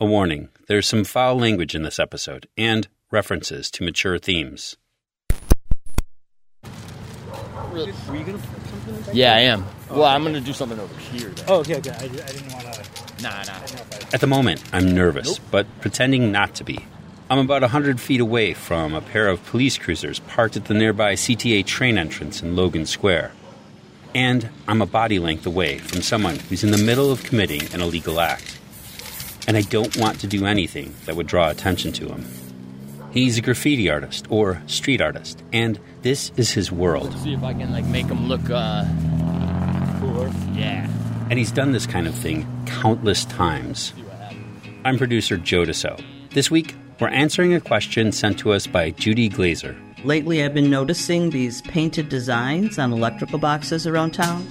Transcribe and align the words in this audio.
A 0.00 0.06
warning 0.06 0.48
there's 0.66 0.88
some 0.88 1.04
foul 1.04 1.36
language 1.36 1.74
in 1.74 1.82
this 1.82 1.98
episode 1.98 2.48
and 2.56 2.88
references 3.10 3.70
to 3.72 3.84
mature 3.84 4.18
themes. 4.18 4.76
Were 6.64 7.78
you 7.80 8.24
gonna 8.24 8.38
flip 8.38 8.38
something? 8.38 9.02
back 9.02 9.14
Yeah, 9.14 9.34
I 9.34 9.40
there? 9.40 9.52
am. 9.52 9.66
Well, 9.90 10.04
I'm 10.04 10.22
gonna 10.24 10.40
do 10.40 10.52
something 10.54 10.78
over 10.80 10.98
here. 10.98 11.28
Then. 11.28 11.44
Oh, 11.48 11.56
okay, 11.60 11.76
okay. 11.76 11.90
I, 11.90 12.04
I 12.04 12.08
didn't 12.08 12.52
want 12.52 12.72
to. 12.72 13.22
Nah, 13.22 13.42
nah. 13.44 13.60
At 14.12 14.20
the 14.20 14.26
moment, 14.26 14.62
I'm 14.72 14.94
nervous, 14.94 15.38
but 15.38 15.66
pretending 15.80 16.32
not 16.32 16.54
to 16.54 16.64
be. 16.64 16.78
I'm 17.28 17.38
about 17.38 17.60
100 17.62 18.00
feet 18.00 18.20
away 18.20 18.54
from 18.54 18.94
a 18.94 19.00
pair 19.02 19.28
of 19.28 19.44
police 19.46 19.76
cruisers 19.76 20.18
parked 20.20 20.56
at 20.56 20.64
the 20.64 20.74
nearby 20.74 21.12
CTA 21.14 21.64
train 21.66 21.98
entrance 21.98 22.42
in 22.42 22.56
Logan 22.56 22.86
Square. 22.86 23.32
And 24.14 24.48
I'm 24.66 24.82
a 24.82 24.86
body 24.86 25.18
length 25.18 25.46
away 25.46 25.78
from 25.78 26.00
someone 26.02 26.36
who's 26.38 26.64
in 26.64 26.70
the 26.72 26.78
middle 26.78 27.12
of 27.12 27.22
committing 27.22 27.62
an 27.74 27.80
illegal 27.82 28.18
act. 28.18 28.59
And 29.50 29.56
I 29.56 29.62
don't 29.62 29.96
want 29.96 30.20
to 30.20 30.28
do 30.28 30.46
anything 30.46 30.94
that 31.06 31.16
would 31.16 31.26
draw 31.26 31.50
attention 31.50 31.90
to 31.94 32.06
him. 32.06 32.24
He's 33.10 33.36
a 33.36 33.40
graffiti 33.40 33.90
artist 33.90 34.28
or 34.30 34.62
street 34.68 35.00
artist, 35.00 35.42
and 35.52 35.80
this 36.02 36.30
is 36.36 36.52
his 36.52 36.70
world. 36.70 37.12
See 37.18 37.32
if 37.32 37.42
I 37.42 37.52
can 37.54 37.72
like 37.72 37.84
make 37.86 38.06
him 38.06 38.28
look 38.28 38.48
uh 38.48 38.84
cooler. 39.98 40.28
Yeah. 40.52 40.88
And 41.30 41.36
he's 41.36 41.50
done 41.50 41.72
this 41.72 41.84
kind 41.84 42.06
of 42.06 42.14
thing 42.14 42.46
countless 42.66 43.24
times. 43.24 43.92
See. 43.96 44.04
I'm 44.84 44.96
producer 44.96 45.36
Joe 45.36 45.64
DeCeault. 45.64 46.00
This 46.30 46.48
week, 46.48 46.76
we're 47.00 47.08
answering 47.08 47.52
a 47.52 47.60
question 47.60 48.12
sent 48.12 48.38
to 48.38 48.52
us 48.52 48.68
by 48.68 48.90
Judy 48.90 49.28
Glazer. 49.28 49.76
Lately, 50.04 50.44
I've 50.44 50.54
been 50.54 50.70
noticing 50.70 51.30
these 51.30 51.60
painted 51.62 52.08
designs 52.08 52.78
on 52.78 52.92
electrical 52.92 53.40
boxes 53.40 53.84
around 53.84 54.12
town. 54.12 54.46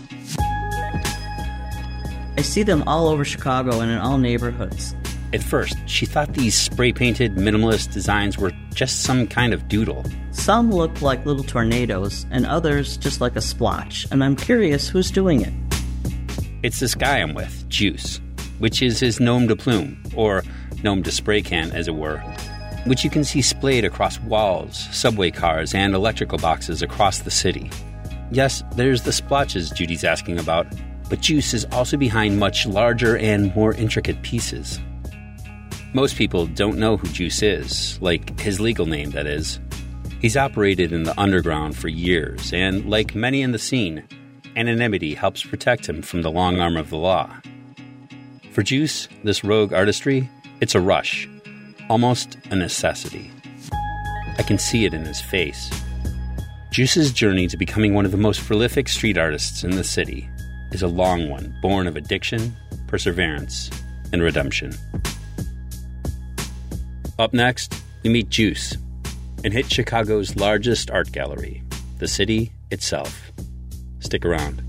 I 2.39 2.41
see 2.41 2.63
them 2.63 2.83
all 2.87 3.09
over 3.09 3.25
Chicago 3.25 3.81
and 3.81 3.91
in 3.91 3.97
all 3.97 4.17
neighborhoods. 4.17 4.95
At 5.33 5.43
first, 5.43 5.75
she 5.87 6.05
thought 6.05 6.35
these 6.35 6.55
spray 6.55 6.93
painted 6.93 7.35
minimalist 7.35 7.91
designs 7.91 8.37
were 8.37 8.53
just 8.73 9.01
some 9.01 9.27
kind 9.27 9.53
of 9.53 9.67
doodle. 9.67 10.05
Some 10.31 10.71
look 10.71 11.01
like 11.01 11.25
little 11.25 11.43
tornadoes, 11.43 12.25
and 12.31 12.45
others 12.45 12.95
just 12.95 13.19
like 13.19 13.35
a 13.35 13.41
splotch, 13.41 14.07
and 14.09 14.23
I'm 14.23 14.37
curious 14.37 14.87
who's 14.87 15.11
doing 15.11 15.41
it. 15.41 15.51
It's 16.63 16.79
this 16.79 16.95
guy 16.95 17.17
I'm 17.17 17.33
with, 17.33 17.67
Joos, 17.67 18.21
which 18.59 18.81
is 18.81 19.01
his 19.01 19.19
nom 19.19 19.47
de 19.47 19.57
plume, 19.57 20.01
or 20.15 20.45
nom 20.81 21.01
de 21.01 21.11
spray 21.11 21.41
can, 21.41 21.73
as 21.73 21.89
it 21.89 21.95
were, 21.95 22.19
which 22.85 23.03
you 23.03 23.09
can 23.09 23.25
see 23.25 23.41
splayed 23.41 23.83
across 23.83 24.17
walls, 24.21 24.87
subway 24.95 25.29
cars, 25.29 25.75
and 25.75 25.93
electrical 25.93 26.37
boxes 26.37 26.81
across 26.81 27.19
the 27.19 27.31
city. 27.31 27.69
Yes, 28.31 28.63
there's 28.77 29.03
the 29.03 29.11
splotches 29.11 29.71
Judy's 29.71 30.05
asking 30.05 30.39
about, 30.39 30.67
but 31.09 31.21
Joos 31.21 31.53
is 31.53 31.65
also 31.71 31.97
behind 31.97 32.39
much 32.39 32.65
larger 32.67 33.17
and 33.17 33.53
more 33.55 33.73
intricate 33.73 34.21
pieces. 34.21 34.79
Most 35.93 36.15
people 36.15 36.45
don't 36.45 36.77
know 36.77 36.97
who 36.97 37.07
Joos 37.07 37.41
is, 37.41 37.99
like 37.99 38.39
his 38.39 38.59
legal 38.59 38.85
name, 38.85 39.09
that 39.11 39.25
is. 39.25 39.59
He's 40.21 40.37
operated 40.37 40.91
in 40.91 41.03
the 41.03 41.19
underground 41.19 41.75
for 41.75 41.87
years, 41.87 42.53
and 42.53 42.87
like 42.87 43.15
many 43.15 43.41
in 43.41 43.51
the 43.51 43.59
scene, 43.59 44.03
anonymity 44.55 45.15
helps 45.15 45.43
protect 45.43 45.89
him 45.89 46.03
from 46.03 46.21
the 46.21 46.29
long 46.29 46.59
arm 46.59 46.77
of 46.77 46.91
the 46.91 46.97
law. 46.97 47.35
For 48.51 48.61
Joos, 48.61 49.09
this 49.23 49.43
rogue 49.43 49.73
artistry, 49.73 50.29
it's 50.61 50.75
a 50.75 50.81
rush, 50.81 51.27
almost 51.89 52.37
a 52.51 52.55
necessity. 52.55 53.31
I 54.37 54.43
can 54.43 54.59
see 54.59 54.85
it 54.85 54.93
in 54.93 55.05
his 55.05 55.21
face. 55.21 55.71
Joos's 56.71 57.11
journey 57.11 57.47
to 57.47 57.57
becoming 57.57 57.95
one 57.95 58.05
of 58.05 58.11
the 58.11 58.17
most 58.17 58.45
prolific 58.45 58.87
street 58.89 59.17
artists 59.17 59.63
in 59.63 59.71
the 59.71 59.83
city 59.83 60.29
is 60.71 60.81
a 60.81 60.87
long 60.87 61.29
one, 61.29 61.55
born 61.61 61.87
of 61.87 61.95
addiction, 61.95 62.55
perseverance, 62.87 63.69
and 64.11 64.21
redemption. 64.21 64.73
Up 67.17 67.33
next, 67.33 67.73
we 68.03 68.09
meet 68.09 68.29
Joos 68.29 68.77
and 69.43 69.53
hit 69.53 69.71
Chicago's 69.71 70.35
largest 70.35 70.89
art 70.91 71.11
gallery, 71.11 71.63
the 71.97 72.07
city 72.07 72.51
itself. 72.71 73.31
Stick 73.99 74.25
around. 74.25 74.68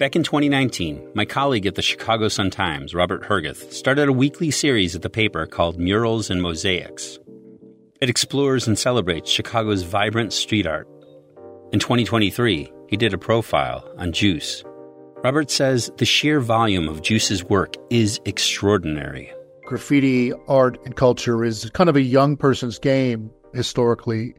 Back 0.00 0.16
in 0.16 0.22
2019, 0.22 1.10
my 1.12 1.26
colleague 1.26 1.66
at 1.66 1.74
the 1.74 1.82
Chicago 1.82 2.28
Sun-Times, 2.28 2.94
Robert 2.94 3.22
Herguth, 3.22 3.70
started 3.70 4.08
a 4.08 4.12
weekly 4.14 4.50
series 4.50 4.96
at 4.96 5.02
the 5.02 5.10
paper 5.10 5.44
called 5.44 5.78
Murals 5.78 6.30
and 6.30 6.40
Mosaics. 6.40 7.18
It 8.00 8.08
explores 8.08 8.66
and 8.66 8.78
celebrates 8.78 9.30
Chicago's 9.30 9.82
vibrant 9.82 10.32
street 10.32 10.66
art. 10.66 10.88
In 11.70 11.80
2023, 11.80 12.72
he 12.88 12.96
did 12.96 13.12
a 13.12 13.18
profile 13.18 13.86
on 13.98 14.12
Joos. 14.12 14.64
Robert 15.22 15.50
says 15.50 15.92
the 15.98 16.06
sheer 16.06 16.40
volume 16.40 16.88
of 16.88 17.02
Joos's 17.02 17.44
work 17.44 17.74
is 17.90 18.22
extraordinary. 18.24 19.30
graffiti 19.66 20.32
art 20.48 20.78
and 20.86 20.96
culture 20.96 21.44
is 21.44 21.68
kind 21.74 21.90
of 21.90 21.96
a 21.96 22.00
young 22.00 22.38
person's 22.38 22.78
game 22.78 23.30
historically. 23.52 24.34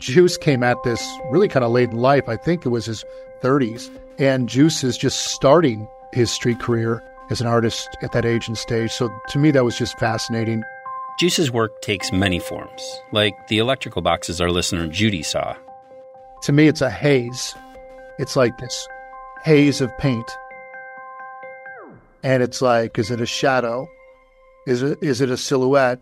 Joos 0.00 0.38
came 0.38 0.62
at 0.62 0.82
this 0.82 1.06
really 1.30 1.46
kind 1.46 1.64
of 1.64 1.70
late 1.70 1.90
in 1.90 1.98
life. 1.98 2.28
I 2.28 2.36
think 2.36 2.64
it 2.64 2.70
was 2.70 2.86
his 2.86 3.04
30s. 3.42 3.90
And 4.18 4.48
Joos 4.48 4.82
is 4.82 4.96
just 4.96 5.26
starting 5.26 5.86
his 6.12 6.30
street 6.30 6.58
career 6.58 7.02
as 7.30 7.40
an 7.40 7.46
artist 7.46 7.88
at 8.02 8.12
that 8.12 8.24
age 8.24 8.48
and 8.48 8.56
stage. 8.56 8.90
So 8.90 9.10
to 9.28 9.38
me, 9.38 9.50
that 9.52 9.64
was 9.64 9.76
just 9.76 9.98
fascinating. 9.98 10.64
Joos's 11.18 11.50
work 11.50 11.82
takes 11.82 12.10
many 12.12 12.38
forms, 12.38 12.82
like 13.12 13.34
the 13.48 13.58
electrical 13.58 14.00
boxes 14.00 14.40
our 14.40 14.50
listener 14.50 14.86
Judy 14.86 15.22
saw. 15.22 15.54
To 16.44 16.52
me, 16.52 16.66
it's 16.66 16.80
a 16.80 16.90
haze. 16.90 17.54
It's 18.18 18.36
like 18.36 18.56
this 18.56 18.88
haze 19.44 19.82
of 19.82 19.96
paint. 19.98 20.30
And 22.22 22.42
it's 22.42 22.62
like, 22.62 22.98
is 22.98 23.10
it 23.10 23.20
a 23.20 23.26
shadow? 23.26 23.86
Is 24.66 24.82
it 24.82 24.98
is 25.02 25.20
it 25.20 25.30
a 25.30 25.36
silhouette? 25.36 26.00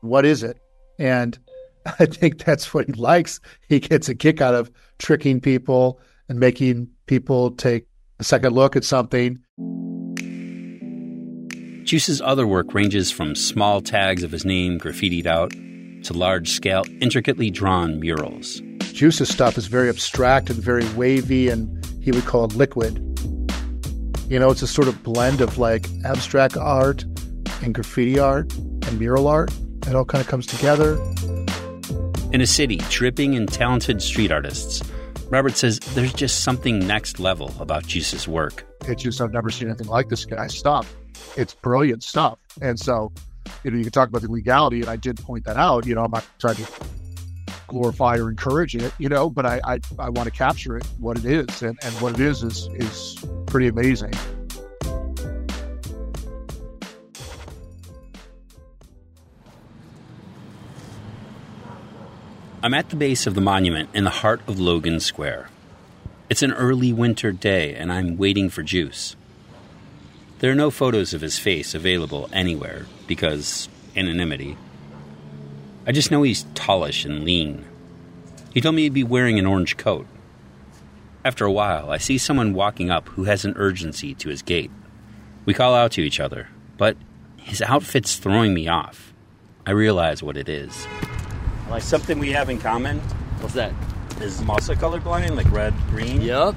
What 0.00 0.24
is 0.24 0.44
it? 0.44 0.58
And 0.98 1.38
I 1.98 2.06
think 2.06 2.44
that's 2.44 2.74
what 2.74 2.86
he 2.86 2.92
likes. 2.94 3.40
He 3.68 3.80
gets 3.80 4.08
a 4.08 4.14
kick 4.14 4.40
out 4.40 4.54
of 4.54 4.70
tricking 4.98 5.40
people 5.40 6.00
and 6.28 6.40
making 6.40 6.88
people 7.06 7.52
take 7.52 7.86
a 8.18 8.24
second 8.24 8.54
look 8.54 8.76
at 8.76 8.84
something. 8.84 9.38
Joos's 11.84 12.20
other 12.20 12.46
work 12.46 12.74
ranges 12.74 13.12
from 13.12 13.36
small 13.36 13.80
tags 13.80 14.24
of 14.24 14.32
his 14.32 14.44
name 14.44 14.78
graffitied 14.78 15.26
out 15.26 15.52
to 16.04 16.12
large 16.12 16.50
scale, 16.50 16.82
intricately 17.00 17.50
drawn 17.50 18.00
murals. 18.00 18.60
Joos's 18.92 19.28
stuff 19.28 19.56
is 19.56 19.66
very 19.66 19.88
abstract 19.88 20.50
and 20.50 20.60
very 20.60 20.88
wavy, 20.94 21.48
and 21.48 21.84
he 22.00 22.10
would 22.10 22.24
call 22.24 22.44
it 22.44 22.56
liquid. 22.56 22.96
You 24.28 24.40
know, 24.40 24.50
it's 24.50 24.62
a 24.62 24.66
sort 24.66 24.88
of 24.88 25.00
blend 25.04 25.40
of 25.40 25.58
like 25.58 25.86
abstract 26.04 26.56
art 26.56 27.04
and 27.62 27.72
graffiti 27.72 28.18
art 28.18 28.52
and 28.56 28.98
mural 28.98 29.28
art. 29.28 29.52
It 29.86 29.94
all 29.94 30.04
kind 30.04 30.20
of 30.20 30.26
comes 30.26 30.46
together. 30.46 30.96
In 32.36 32.42
a 32.42 32.46
city 32.46 32.76
dripping 32.90 33.32
in 33.32 33.46
talented 33.46 34.02
street 34.02 34.30
artists, 34.30 34.82
Robert 35.30 35.56
says 35.56 35.78
there's 35.94 36.12
just 36.12 36.44
something 36.44 36.86
next 36.86 37.18
level 37.18 37.50
about 37.60 37.86
Joos's 37.86 38.28
work. 38.28 38.66
It's 38.84 39.02
just 39.02 39.22
I've 39.22 39.32
never 39.32 39.48
seen 39.48 39.68
anything 39.68 39.86
like 39.86 40.10
this 40.10 40.26
guy's 40.26 40.54
stuff. 40.54 40.94
It's 41.38 41.54
brilliant 41.54 42.02
stuff. 42.02 42.38
And 42.60 42.78
so, 42.78 43.10
you 43.64 43.70
know, 43.70 43.78
you 43.78 43.84
can 43.84 43.90
talk 43.90 44.10
about 44.10 44.20
the 44.20 44.30
legality, 44.30 44.82
and 44.82 44.90
I 44.90 44.96
did 44.96 45.16
point 45.16 45.46
that 45.46 45.56
out. 45.56 45.86
You 45.86 45.94
know, 45.94 46.04
I'm 46.04 46.10
not 46.10 46.26
trying 46.38 46.56
to 46.56 46.66
glorify 47.68 48.18
or 48.18 48.28
encourage 48.28 48.76
it, 48.76 48.92
you 48.98 49.08
know, 49.08 49.30
but 49.30 49.46
I 49.46 49.62
I, 49.64 49.80
I 49.98 50.10
want 50.10 50.26
to 50.26 50.30
capture 50.30 50.76
it, 50.76 50.86
what 50.98 51.16
it 51.16 51.24
is, 51.24 51.62
and, 51.62 51.78
and 51.82 51.94
what 52.02 52.12
it 52.12 52.20
is 52.20 52.42
is 52.42 52.68
is 52.74 53.16
pretty 53.46 53.68
amazing. 53.68 54.12
I'm 62.66 62.74
at 62.74 62.88
the 62.88 62.96
base 62.96 63.28
of 63.28 63.36
the 63.36 63.40
monument 63.40 63.90
in 63.94 64.02
the 64.02 64.10
heart 64.10 64.40
of 64.48 64.58
Logan 64.58 64.98
Square. 64.98 65.50
It's 66.28 66.42
an 66.42 66.50
early 66.50 66.92
winter 66.92 67.30
day, 67.30 67.76
and 67.76 67.92
I'm 67.92 68.16
waiting 68.16 68.50
for 68.50 68.64
Joos. 68.64 69.14
There 70.40 70.50
are 70.50 70.56
no 70.56 70.72
photos 70.72 71.14
of 71.14 71.20
his 71.20 71.38
face 71.38 71.76
available 71.76 72.28
anywhere 72.32 72.86
because 73.06 73.68
anonymity. 73.94 74.56
I 75.86 75.92
just 75.92 76.10
know 76.10 76.24
he's 76.24 76.42
tallish 76.56 77.04
and 77.04 77.22
lean. 77.22 77.64
He 78.52 78.60
told 78.60 78.74
me 78.74 78.82
he'd 78.82 78.92
be 78.92 79.04
wearing 79.04 79.38
an 79.38 79.46
orange 79.46 79.76
coat. 79.76 80.08
After 81.24 81.44
a 81.44 81.52
while, 81.52 81.92
I 81.92 81.98
see 81.98 82.18
someone 82.18 82.52
walking 82.52 82.90
up 82.90 83.10
who 83.10 83.26
has 83.26 83.44
an 83.44 83.54
urgency 83.54 84.12
to 84.16 84.28
his 84.28 84.42
gait. 84.42 84.72
We 85.44 85.54
call 85.54 85.76
out 85.76 85.92
to 85.92 86.02
each 86.02 86.18
other, 86.18 86.48
but 86.78 86.96
his 87.36 87.62
outfit's 87.62 88.16
throwing 88.16 88.54
me 88.54 88.66
off. 88.66 89.14
I 89.64 89.70
realize 89.70 90.20
what 90.20 90.36
it 90.36 90.48
is. 90.48 90.88
Like 91.68 91.82
something 91.82 92.18
we 92.18 92.32
have 92.32 92.48
in 92.48 92.58
common 92.58 93.00
What's 93.40 93.54
that? 93.54 93.72
is 94.20 94.40
I'm 94.40 94.50
also 94.50 94.74
colorblind, 94.74 95.36
like 95.36 95.50
red, 95.52 95.74
green. 95.90 96.22
Yup. 96.22 96.56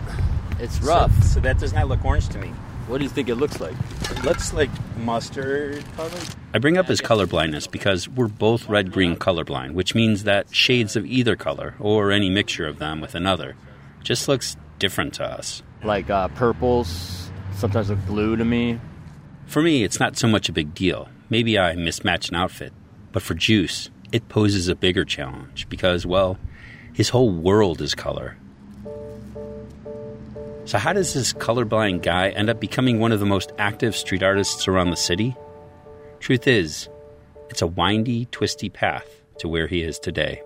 It's 0.60 0.82
rough. 0.82 1.12
So, 1.24 1.40
that 1.42 1.60
does 1.60 1.74
not 1.74 1.88
look 1.88 2.04
orange 2.06 2.30
to 2.30 2.40
me. 2.40 2.48
What 2.88 2.98
do 2.98 3.04
you 3.04 3.10
think 3.10 3.30
it 3.30 3.36
looks 3.36 3.60
like? 3.60 3.76
It 4.10 4.24
looks 4.24 4.54
like 4.54 4.70
mustard 4.98 5.84
color. 5.96 6.20
I 6.54 6.58
bring 6.58 6.78
up 6.78 6.88
his 6.88 7.02
color 7.02 7.28
blindness 7.28 7.68
because 7.68 8.10
we're 8.10 8.28
both 8.28 8.68
red 8.68 8.92
green 8.92 9.16
colorblind, 9.16 9.74
which 9.74 9.94
means 9.94 10.24
that 10.24 10.54
shades 10.54 10.96
of 10.96 11.06
either 11.06 11.36
color, 11.36 11.76
or 11.80 12.12
any 12.12 12.30
mixture 12.30 12.66
of 12.66 12.80
them 12.80 13.02
with 13.02 13.14
another, 13.14 13.56
just 14.02 14.28
looks 14.28 14.58
different 14.80 15.14
to 15.16 15.24
us. 15.24 15.62
Like 15.84 16.10
uh, 16.10 16.30
purples 16.30 17.30
sometimes 17.54 17.90
look 17.90 18.04
blue 18.08 18.36
to 18.38 18.46
me. 18.46 18.80
For 19.46 19.62
me, 19.62 19.84
it's 19.84 20.00
not 20.00 20.18
so 20.18 20.28
much 20.28 20.50
a 20.50 20.54
big 20.54 20.74
deal. 20.74 21.10
Maybe 21.30 21.60
I 21.60 21.76
mismatch 21.76 22.30
an 22.30 22.36
outfit. 22.36 22.74
But 23.12 23.22
for 23.22 23.34
Joos, 23.34 23.92
it 24.12 24.28
poses 24.30 24.68
a 24.68 24.76
bigger 24.76 25.06
challenge 25.06 25.68
because, 25.70 26.06
well, 26.06 26.38
his 26.94 27.10
whole 27.10 27.32
world 27.32 27.82
is 27.82 27.96
color. 27.96 28.38
So, 30.66 30.78
how 30.78 30.94
does 30.94 31.14
this 31.14 31.34
colorblind 31.34 32.04
guy 32.04 32.30
end 32.30 32.50
up 32.50 32.60
becoming 32.60 33.00
one 33.00 33.12
of 33.12 33.20
the 33.20 33.26
most 33.26 33.52
active 33.58 33.96
street 33.96 34.22
artists 34.22 34.68
around 34.68 34.92
the 34.92 34.98
city? 34.98 35.36
Truth 36.20 36.48
is, 36.48 36.90
it's 37.50 37.64
a 37.64 37.68
windy, 37.68 38.26
twisty 38.26 38.70
path 38.70 39.08
to 39.40 39.48
where 39.48 39.66
he 39.66 39.82
is 39.82 39.98
today. 39.98 40.44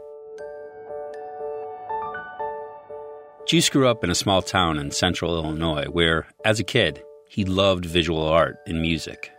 Joos 3.46 3.68
grew 3.68 3.90
up 3.90 4.06
in 4.06 4.10
a 4.10 4.16
small 4.16 4.42
town 4.42 4.78
in 4.78 4.92
central 4.92 5.36
Illinois 5.36 5.88
where, 5.88 6.28
as 6.46 6.62
a 6.62 6.64
kid, 6.64 7.04
he 7.28 7.44
loved 7.44 7.86
visual 7.86 8.26
art 8.26 8.58
and 8.66 8.82
music. 8.82 9.33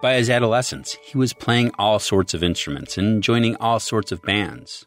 By 0.00 0.14
his 0.14 0.30
adolescence, 0.30 0.96
he 1.02 1.18
was 1.18 1.34
playing 1.34 1.72
all 1.78 1.98
sorts 1.98 2.32
of 2.32 2.42
instruments 2.42 2.96
and 2.96 3.22
joining 3.22 3.56
all 3.56 3.78
sorts 3.78 4.12
of 4.12 4.22
bands. 4.22 4.86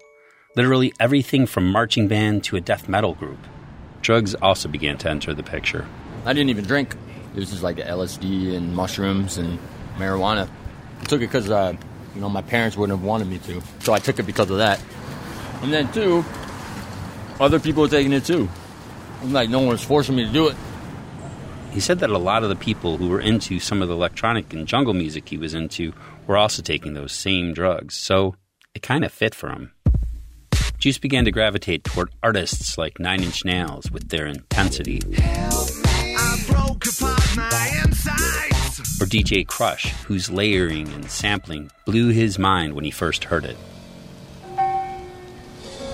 Literally 0.56 0.92
everything 1.00 1.46
from 1.46 1.72
marching 1.72 2.08
band 2.08 2.44
to 2.46 2.56
a 2.56 2.62
death 2.62 2.90
metal 2.90 3.14
group. 3.14 3.38
Drugs 4.02 4.34
also 4.34 4.68
began 4.68 4.98
to 4.98 5.10
enter 5.12 5.36
the 5.36 5.44
picture. 5.44 5.86
I 6.26 6.34
didn't 6.34 6.50
even 6.50 6.66
drink. 6.66 6.96
It 7.36 7.40
was 7.40 7.52
just 7.52 7.62
like 7.62 7.78
LSD 7.78 8.56
and 8.56 8.76
mushrooms 8.76 9.38
and 9.38 9.60
marijuana. 9.98 10.50
I 11.00 11.04
took 11.04 11.22
it 11.22 11.28
because, 11.28 11.48
uh, 11.48 11.76
you 12.16 12.22
know, 12.22 12.30
my 12.30 12.42
parents 12.42 12.76
wouldn't 12.76 12.98
have 12.98 13.06
wanted 13.06 13.28
me 13.28 13.38
to. 13.38 13.62
So 13.82 13.94
I 13.94 14.00
took 14.00 14.18
it 14.18 14.24
because 14.24 14.50
of 14.50 14.58
that. 14.58 14.82
And 15.62 15.72
then, 15.72 15.92
two, 15.92 16.26
other 17.40 17.60
people 17.60 17.84
were 17.84 17.90
taking 17.90 18.14
it 18.14 18.26
too. 18.26 18.50
I'm 19.22 19.32
like, 19.32 19.50
no 19.50 19.60
one 19.60 19.70
was 19.70 19.84
forcing 19.84 20.16
me 20.16 20.26
to 20.26 20.32
do 20.32 20.48
it. 20.48 20.56
He 21.74 21.80
said 21.80 22.00
that 22.00 22.12
a 22.12 22.20
lot 22.20 22.44
of 22.44 22.50
the 22.50 22.56
people 22.56 22.98
who 22.98 23.10
were 23.10 23.20
into 23.20 23.60
some 23.60 23.82
of 23.82 23.88
the 23.88 23.96
electronic 23.96 24.54
and 24.54 24.68
jungle 24.68 24.94
music 24.94 25.28
he 25.28 25.38
was 25.38 25.56
into 25.56 25.92
were 26.28 26.38
also 26.38 26.62
taking 26.62 26.94
those 26.94 27.12
same 27.12 27.52
drugs, 27.52 27.96
so 27.96 28.36
it 28.76 28.84
kind 28.84 29.04
of 29.04 29.12
fit 29.12 29.34
for 29.34 29.50
him. 29.50 29.74
Joos 30.78 31.00
began 31.00 31.26
to 31.26 31.32
gravitate 31.32 31.84
toward 31.84 32.12
artists 32.22 32.78
like 32.78 33.00
Nine 33.00 33.24
Inch 33.24 33.44
Nails 33.44 33.90
with 33.90 34.10
their 34.10 34.28
intensity, 34.28 34.98
or 39.02 39.08
DJ 39.08 39.44
Krush, 39.44 39.90
whose 40.04 40.30
layering 40.30 40.88
and 40.94 41.10
sampling 41.10 41.72
blew 41.86 42.10
his 42.10 42.38
mind 42.38 42.74
when 42.74 42.86
he 42.86 42.92
first 42.92 43.24
heard 43.24 43.46
it. 43.46 43.58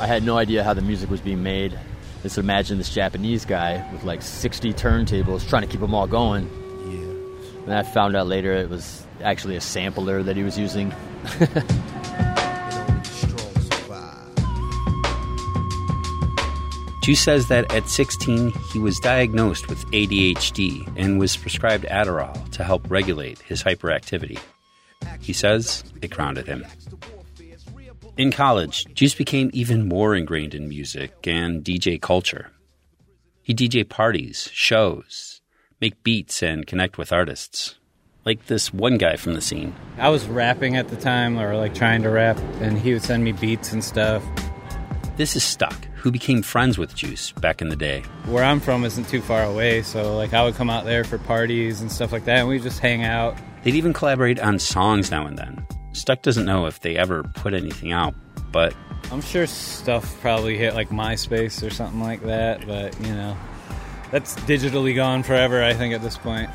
I 0.02 0.08
had 0.08 0.24
no 0.24 0.38
idea 0.38 0.64
how 0.64 0.74
the 0.74 0.82
music 0.82 1.10
was 1.10 1.22
being 1.22 1.42
made. 1.42 1.80
Just 2.24 2.38
imagine 2.38 2.78
this 2.78 2.94
Japanese 2.94 3.46
guy 3.46 3.88
with 3.94 4.04
like 4.04 4.22
60 4.22 4.74
turntables 4.74 5.48
trying 5.48 5.62
to 5.62 5.68
keep 5.68 5.80
them 5.80 5.94
all 5.94 6.08
going. 6.08 6.50
Yeah. 6.86 7.64
And 7.64 7.74
I 7.74 7.84
found 7.84 8.16
out 8.16 8.28
later 8.28 8.52
it 8.54 8.70
was 8.70 9.06
actually 9.24 9.56
a 9.56 9.62
sampler 9.62 10.22
that 10.24 10.36
he 10.36 10.44
was 10.44 10.58
using. 10.58 10.94
Joos 17.02 17.22
says 17.22 17.48
that 17.48 17.74
at 17.74 17.88
16, 17.88 18.52
he 18.72 18.80
was 18.80 19.00
diagnosed 19.00 19.68
with 19.70 19.84
ADHD 19.88 20.88
and 20.98 21.20
was 21.20 21.36
prescribed 21.38 21.86
Adderall 21.86 22.52
to 22.52 22.64
help 22.64 22.84
regulate 22.92 23.40
his 23.40 23.64
hyperactivity. 23.64 24.38
He 25.22 25.34
says 25.34 25.84
it 26.02 26.10
grounded 26.10 26.46
him. 26.46 26.66
In 28.20 28.34
college, 28.34 28.86
Joos 28.94 29.16
became 29.16 29.50
even 29.54 29.88
more 29.88 30.14
ingrained 30.14 30.54
in 30.54 30.68
music 30.68 31.26
and 31.26 31.64
DJ 31.64 32.02
culture. 32.02 32.52
He 33.42 33.54
DJ 33.54 33.88
parties, 33.88 34.50
shows, 34.52 35.40
make 35.80 36.04
beats, 36.04 36.44
and 36.44 36.68
connect 36.68 36.98
with 36.98 37.14
artists. 37.14 37.76
Like 38.26 38.48
this 38.48 38.74
one 38.74 38.98
guy 38.98 39.16
from 39.16 39.36
the 39.36 39.42
scene. 39.42 39.74
I 39.98 40.10
was 40.10 40.28
rapping 40.28 40.76
at 40.76 40.90
the 40.90 40.98
time, 40.98 41.40
or 41.40 41.56
like 41.56 41.74
trying 41.74 42.04
to 42.04 42.10
rap, 42.10 42.38
and 42.60 42.78
he 42.78 42.92
would 42.92 43.04
send 43.04 43.24
me 43.24 43.32
beats 43.32 43.72
and 43.72 43.82
stuff. 43.82 44.22
This 45.16 45.38
is 45.38 45.44
Stuck, 45.46 45.86
who 45.96 46.12
became 46.12 46.42
friends 46.42 46.78
with 46.78 46.94
Joos 46.94 47.32
back 47.40 47.62
in 47.62 47.70
the 47.70 47.78
day. 47.78 48.02
Where 48.26 48.44
I'm 48.44 48.60
from 48.60 48.84
isn't 48.84 49.08
too 49.08 49.22
far 49.22 49.46
away, 49.46 49.82
so 49.82 50.18
like 50.18 50.34
I 50.34 50.44
would 50.44 50.56
come 50.56 50.70
out 50.70 50.84
there 50.84 51.06
for 51.06 51.20
parties 51.20 51.80
and 51.80 51.90
stuff 51.90 52.12
like 52.12 52.26
that, 52.26 52.40
and 52.40 52.50
we'd 52.50 52.64
just 52.64 52.80
hang 52.80 53.02
out. 53.06 53.38
They'd 53.64 53.76
even 53.76 53.94
collaborate 53.94 54.42
on 54.42 54.60
songs 54.60 55.10
now 55.10 55.26
and 55.26 55.38
then. 55.38 55.66
Stuck 55.94 56.22
doesn't 56.22 56.46
know 56.46 56.66
if 56.66 56.80
they 56.80 56.96
ever 56.96 57.24
put 57.24 57.54
anything 57.54 57.92
out, 57.92 58.14
but 58.52 58.74
I'm 59.12 59.22
sure 59.22 59.48
stuff 59.48 60.20
probably 60.22 60.58
hit 60.58 60.76
like 60.76 60.90
MySpace 60.90 61.66
or 61.66 61.70
something 61.70 62.00
like 62.00 62.24
that, 62.24 62.66
but 62.68 63.00
you 63.02 63.14
know, 63.14 63.36
that's 64.12 64.36
digitally 64.42 64.96
gone 64.96 65.24
forever, 65.24 65.64
I 65.64 65.74
think, 65.74 65.94
at 65.94 66.02
this 66.02 66.18
point. 66.18 66.50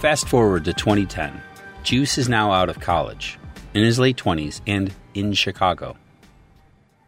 Fast 0.00 0.28
forward 0.28 0.64
to 0.66 0.72
2010. 0.72 1.40
Joos 1.82 2.18
is 2.18 2.28
now 2.28 2.52
out 2.52 2.68
of 2.68 2.80
college, 2.80 3.38
in 3.74 3.82
his 3.82 3.98
late 3.98 4.16
20s, 4.16 4.60
and 4.66 4.94
in 5.14 5.32
Chicago. 5.32 5.96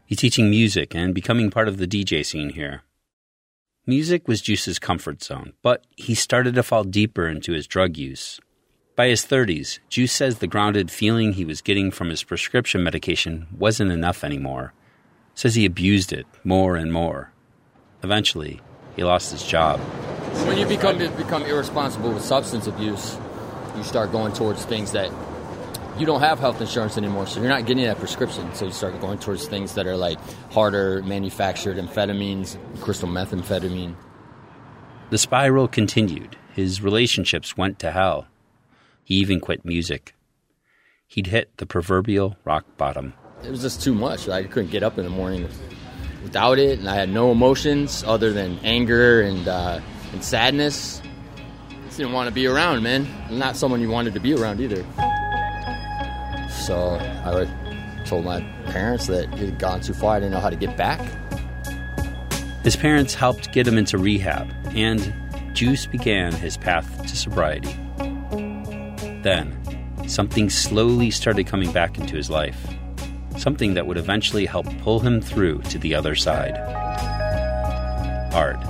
He's 0.07 0.19
teaching 0.19 0.51
music 0.51 0.95
and 0.95 1.15
becoming 1.15 1.51
part 1.51 1.69
of 1.69 1.77
the 1.77 1.87
DJ 1.87 2.27
scene 2.27 2.51
here. 2.51 2.83
Music 3.87 4.27
was 4.27 4.41
Joos's 4.41 4.79
comfort 4.79 5.23
zone, 5.23 5.53
but 5.63 5.85
he 5.97 6.15
started 6.15 6.55
to 6.55 6.63
fall 6.63 6.85
deeper 6.85 7.29
into 7.29 7.53
his 7.53 7.67
drug 7.67 7.97
use. 7.97 8.41
By 9.01 9.09
his 9.09 9.25
30s, 9.25 9.79
Joos 9.89 10.13
says 10.13 10.41
the 10.41 10.47
grounded 10.47 10.91
feeling 10.91 11.33
he 11.33 11.47
was 11.47 11.63
getting 11.63 11.91
from 11.91 12.11
his 12.11 12.23
prescription 12.23 12.85
medication 12.85 13.47
wasn't 13.51 13.93
enough 13.93 14.23
anymore. 14.23 14.75
Says 15.35 15.55
he 15.55 15.65
abused 15.65 16.13
it 16.13 16.27
more 16.45 16.77
and 16.77 16.93
more. 16.93 17.33
Eventually, 18.03 18.61
he 18.97 19.03
lost 19.03 19.33
his 19.33 19.43
job. 19.43 19.81
When 20.45 20.59
you 20.59 20.67
become 20.67 20.99
become 21.17 21.45
irresponsible 21.45 22.13
with 22.13 22.23
substance 22.23 22.67
abuse, 22.67 23.17
you 23.75 23.85
start 23.85 24.13
going 24.13 24.35
towards 24.35 24.67
things 24.67 24.93
that 24.93 25.11
you 25.99 26.05
don't 26.05 26.21
have 26.21 26.39
health 26.39 26.61
insurance 26.61 26.99
anymore, 26.99 27.27
so 27.27 27.41
you're 27.41 27.49
not 27.49 27.65
getting 27.65 27.85
that 27.85 27.99
prescription. 27.99 28.55
So 28.55 28.67
you 28.67 28.71
start 28.71 29.01
going 29.01 29.19
towards 29.19 29.49
things 29.49 29.77
that 29.77 29.87
are 29.87 29.97
like 29.97 30.19
harder 30.53 31.03
manufactured 31.05 31.79
amphetamines, 31.79 32.59
crystal 32.83 33.09
methamphetamine. 33.09 33.95
The 35.09 35.17
spiral 35.17 35.69
continued. 35.69 36.37
His 36.53 36.83
relationships 36.83 37.57
went 37.57 37.79
to 37.79 37.93
hell. 37.93 38.27
He 39.03 39.17
even 39.17 39.41
quit 39.41 39.65
music. 39.65 40.15
He'd 41.07 41.27
hit 41.27 41.57
the 41.57 41.67
proverbial 41.67 42.37
rock 42.45 42.65
bottom. 42.77 43.15
It 43.43 43.51
was 43.51 43.63
just 43.63 43.83
too 43.83 43.95
much. 43.95 44.29
I 44.29 44.45
couldn't 44.45 44.71
get 44.71 44.83
up 44.83 44.99
in 44.99 45.05
the 45.05 45.11
morning 45.11 45.49
without 46.23 46.59
it, 46.59 46.79
and 46.79 46.89
I 46.89 46.95
had 46.95 47.09
no 47.09 47.33
emotions 47.33 48.05
other 48.07 48.33
than 48.33 48.59
anger 48.63 49.23
and 49.23 49.49
uh, 49.49 49.81
and 50.13 50.23
sadness. 50.23 51.03
Just 51.87 51.97
didn't 51.97 52.13
want 52.13 52.29
to 52.29 52.35
be 52.35 52.47
around, 52.47 52.83
man. 52.83 53.07
I'm 53.29 53.39
not 53.39 53.57
someone 53.57 53.81
you 53.81 53.91
wanted 53.91 54.15
to 54.15 54.21
be 54.21 54.35
around 54.35 54.61
either. 54.61 54.85
So 56.51 56.99
I 57.01 58.05
told 58.05 58.25
my 58.25 58.41
parents 58.67 59.07
that 59.07 59.25
it 59.25 59.39
had 59.39 59.59
gone 59.59 59.81
too 59.81 59.95
far. 59.95 60.17
I 60.17 60.21
didn't 60.21 60.33
know 60.33 60.41
how 60.41 60.51
to 60.51 60.57
get 60.57 60.77
back. 60.77 61.01
His 62.63 62.77
parents 62.77 63.15
helped 63.15 63.53
get 63.53 63.67
him 63.67 63.79
into 63.79 63.97
rehab, 63.97 64.53
and 64.75 65.13
Joos 65.55 65.87
began 65.87 66.33
his 66.33 66.57
path 66.57 67.07
to 67.07 67.17
sobriety. 67.17 67.75
Then, 69.23 69.55
something 70.09 70.49
slowly 70.49 71.11
started 71.11 71.47
coming 71.47 71.71
back 71.73 71.99
into 71.99 72.17
his 72.17 72.31
life. 72.31 72.59
Something 73.37 73.75
that 73.75 73.87
would 73.87 73.97
eventually 73.97 74.47
help 74.47 74.67
pull 74.79 75.01
him 75.01 75.21
through 75.21 75.63
to 75.63 75.79
the 75.79 75.95
other 75.95 76.15
side. 76.15 76.57
Art. 78.33 78.61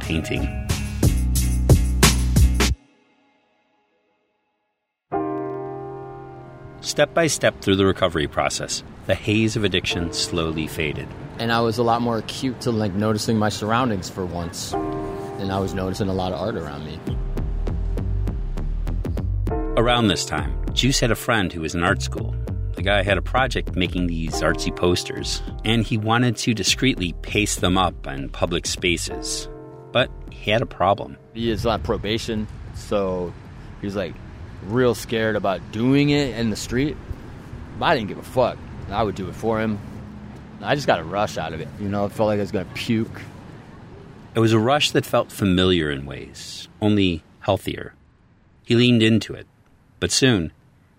Painting. 0.00 0.68
Step 6.80 7.12
by 7.12 7.26
step 7.26 7.60
through 7.60 7.76
the 7.76 7.84
recovery 7.84 8.26
process, 8.26 8.82
the 9.06 9.14
haze 9.14 9.56
of 9.56 9.64
addiction 9.64 10.12
slowly 10.12 10.66
faded. 10.66 11.08
And 11.38 11.52
I 11.52 11.60
was 11.60 11.78
a 11.78 11.82
lot 11.82 12.00
more 12.00 12.18
acute 12.18 12.60
to 12.62 12.70
like 12.70 12.92
noticing 12.94 13.38
my 13.38 13.48
surroundings 13.48 14.08
for 14.08 14.24
once. 14.24 14.72
And 14.72 15.52
I 15.52 15.58
was 15.58 15.74
noticing 15.74 16.08
a 16.08 16.14
lot 16.14 16.32
of 16.32 16.40
art 16.40 16.56
around 16.56 16.84
me. 16.86 16.98
Around 19.78 20.08
this 20.08 20.24
time, 20.24 20.60
Joos 20.72 20.98
had 20.98 21.12
a 21.12 21.14
friend 21.14 21.52
who 21.52 21.60
was 21.60 21.76
in 21.76 21.84
art 21.84 22.02
school. 22.02 22.34
The 22.74 22.82
guy 22.82 23.04
had 23.04 23.16
a 23.16 23.22
project 23.22 23.76
making 23.76 24.08
these 24.08 24.32
artsy 24.42 24.74
posters, 24.74 25.40
and 25.64 25.84
he 25.84 25.96
wanted 25.96 26.36
to 26.38 26.52
discreetly 26.52 27.12
paste 27.22 27.60
them 27.60 27.78
up 27.78 28.04
in 28.08 28.28
public 28.28 28.66
spaces. 28.66 29.48
But 29.92 30.10
he 30.32 30.50
had 30.50 30.62
a 30.62 30.66
problem. 30.66 31.16
He 31.32 31.48
is 31.48 31.64
on 31.64 31.80
probation, 31.84 32.48
so 32.74 33.32
he's 33.80 33.94
like 33.94 34.16
real 34.64 34.96
scared 34.96 35.36
about 35.36 35.60
doing 35.70 36.10
it 36.10 36.36
in 36.36 36.50
the 36.50 36.56
street. 36.56 36.96
But 37.78 37.84
I 37.86 37.94
didn't 37.94 38.08
give 38.08 38.18
a 38.18 38.24
fuck. 38.24 38.58
I 38.90 39.04
would 39.04 39.14
do 39.14 39.28
it 39.28 39.36
for 39.36 39.60
him. 39.60 39.78
I 40.60 40.74
just 40.74 40.88
got 40.88 40.98
a 40.98 41.04
rush 41.04 41.38
out 41.38 41.52
of 41.52 41.60
it. 41.60 41.68
You 41.78 41.88
know, 41.88 42.04
it 42.04 42.10
felt 42.10 42.26
like 42.26 42.38
I 42.38 42.42
was 42.42 42.50
gonna 42.50 42.66
puke. 42.74 43.22
It 44.34 44.40
was 44.40 44.52
a 44.52 44.58
rush 44.58 44.90
that 44.90 45.06
felt 45.06 45.30
familiar 45.30 45.88
in 45.88 46.04
ways, 46.04 46.66
only 46.80 47.22
healthier. 47.38 47.94
He 48.64 48.74
leaned 48.74 49.04
into 49.04 49.34
it, 49.34 49.46
but 50.00 50.10
soon 50.10 50.52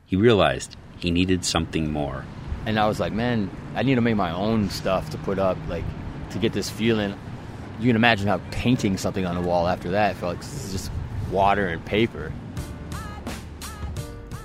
he 0.06 0.15
realized 0.15 0.75
he 0.98 1.12
needed 1.12 1.46
something 1.46 1.91
more. 1.91 2.25
And 2.65 2.79
I 2.79 2.88
was 2.88 3.00
like, 3.00 3.13
man, 3.13 3.50
I 3.75 3.84
need 3.84 3.96
to 3.96 4.01
make 4.01 4.15
my 4.15 4.32
own 4.32 4.70
stuff 4.70 5.10
to 5.12 5.18
put 5.20 5.39
up, 5.39 5.58
like 5.68 5.86
to 6.32 6.39
get 6.39 6.53
this 6.53 6.70
feeling. 6.70 7.18
You 7.79 7.88
can 7.88 7.96
imagine 7.96 8.27
how 8.27 8.41
painting 8.51 8.98
something 8.98 9.25
on 9.25 9.36
the 9.36 9.41
wall 9.41 9.68
after 9.68 9.91
that 9.91 10.15
felt 10.18 10.36
like 10.36 10.41
just 10.41 10.91
water 11.32 11.68
and 11.68 11.84
paper. 11.86 12.32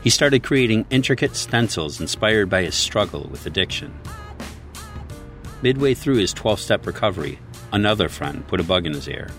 He 0.02 0.10
started 0.10 0.42
creating 0.42 0.86
intricate 0.90 1.34
stencils 1.34 2.00
inspired 2.00 2.50
by 2.50 2.62
his 2.62 2.74
struggle 2.74 3.26
with 3.30 3.46
addiction. 3.46 3.98
Midway 5.62 5.94
through 5.94 6.16
his 6.16 6.34
12 6.34 6.60
step 6.60 6.86
recovery, 6.86 7.38
another 7.72 8.10
friend 8.10 8.46
put 8.46 8.60
a 8.60 8.64
bug 8.64 8.84
in 8.84 8.92
his 8.92 9.08
ear. 9.08 9.30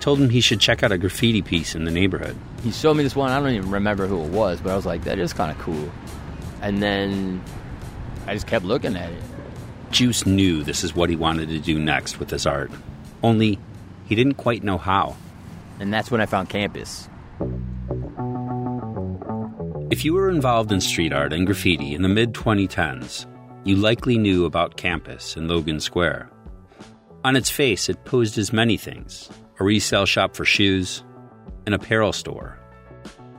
Told 0.00 0.18
him 0.18 0.30
he 0.30 0.40
should 0.40 0.60
check 0.60 0.82
out 0.82 0.92
a 0.92 0.98
graffiti 0.98 1.42
piece 1.42 1.74
in 1.74 1.84
the 1.84 1.90
neighborhood. 1.90 2.36
He 2.62 2.72
showed 2.72 2.94
me 2.94 3.02
this 3.02 3.14
one, 3.14 3.30
I 3.30 3.38
don't 3.38 3.52
even 3.52 3.70
remember 3.70 4.06
who 4.06 4.22
it 4.22 4.30
was, 4.30 4.58
but 4.60 4.72
I 4.72 4.76
was 4.76 4.86
like, 4.86 5.04
that 5.04 5.18
is 5.18 5.34
kind 5.34 5.50
of 5.50 5.58
cool. 5.58 5.92
And 6.62 6.82
then 6.82 7.42
I 8.26 8.32
just 8.32 8.46
kept 8.46 8.64
looking 8.64 8.96
at 8.96 9.10
it. 9.10 9.22
Joos 9.90 10.24
knew 10.24 10.62
this 10.62 10.84
is 10.84 10.94
what 10.94 11.10
he 11.10 11.16
wanted 11.16 11.50
to 11.50 11.58
do 11.58 11.78
next 11.78 12.18
with 12.18 12.30
his 12.30 12.46
art. 12.46 12.70
Only 13.22 13.58
he 14.06 14.14
didn't 14.14 14.34
quite 14.34 14.64
know 14.64 14.78
how. 14.78 15.16
And 15.78 15.92
that's 15.92 16.10
when 16.10 16.22
I 16.22 16.26
found 16.26 16.48
campus. 16.48 17.08
If 19.90 20.04
you 20.04 20.14
were 20.14 20.30
involved 20.30 20.72
in 20.72 20.80
street 20.80 21.12
art 21.12 21.32
and 21.32 21.44
graffiti 21.44 21.94
in 21.94 22.00
the 22.00 22.08
mid 22.08 22.32
2010s, 22.32 23.26
you 23.64 23.76
likely 23.76 24.16
knew 24.16 24.46
about 24.46 24.78
campus 24.78 25.36
in 25.36 25.46
Logan 25.46 25.80
Square. 25.80 26.30
On 27.22 27.36
its 27.36 27.50
face, 27.50 27.90
it 27.90 28.04
posed 28.06 28.38
as 28.38 28.50
many 28.50 28.78
things 28.78 29.28
a 29.60 29.64
resale 29.64 30.06
shop 30.06 30.34
for 30.34 30.44
shoes, 30.44 31.04
an 31.66 31.74
apparel 31.74 32.12
store. 32.12 32.58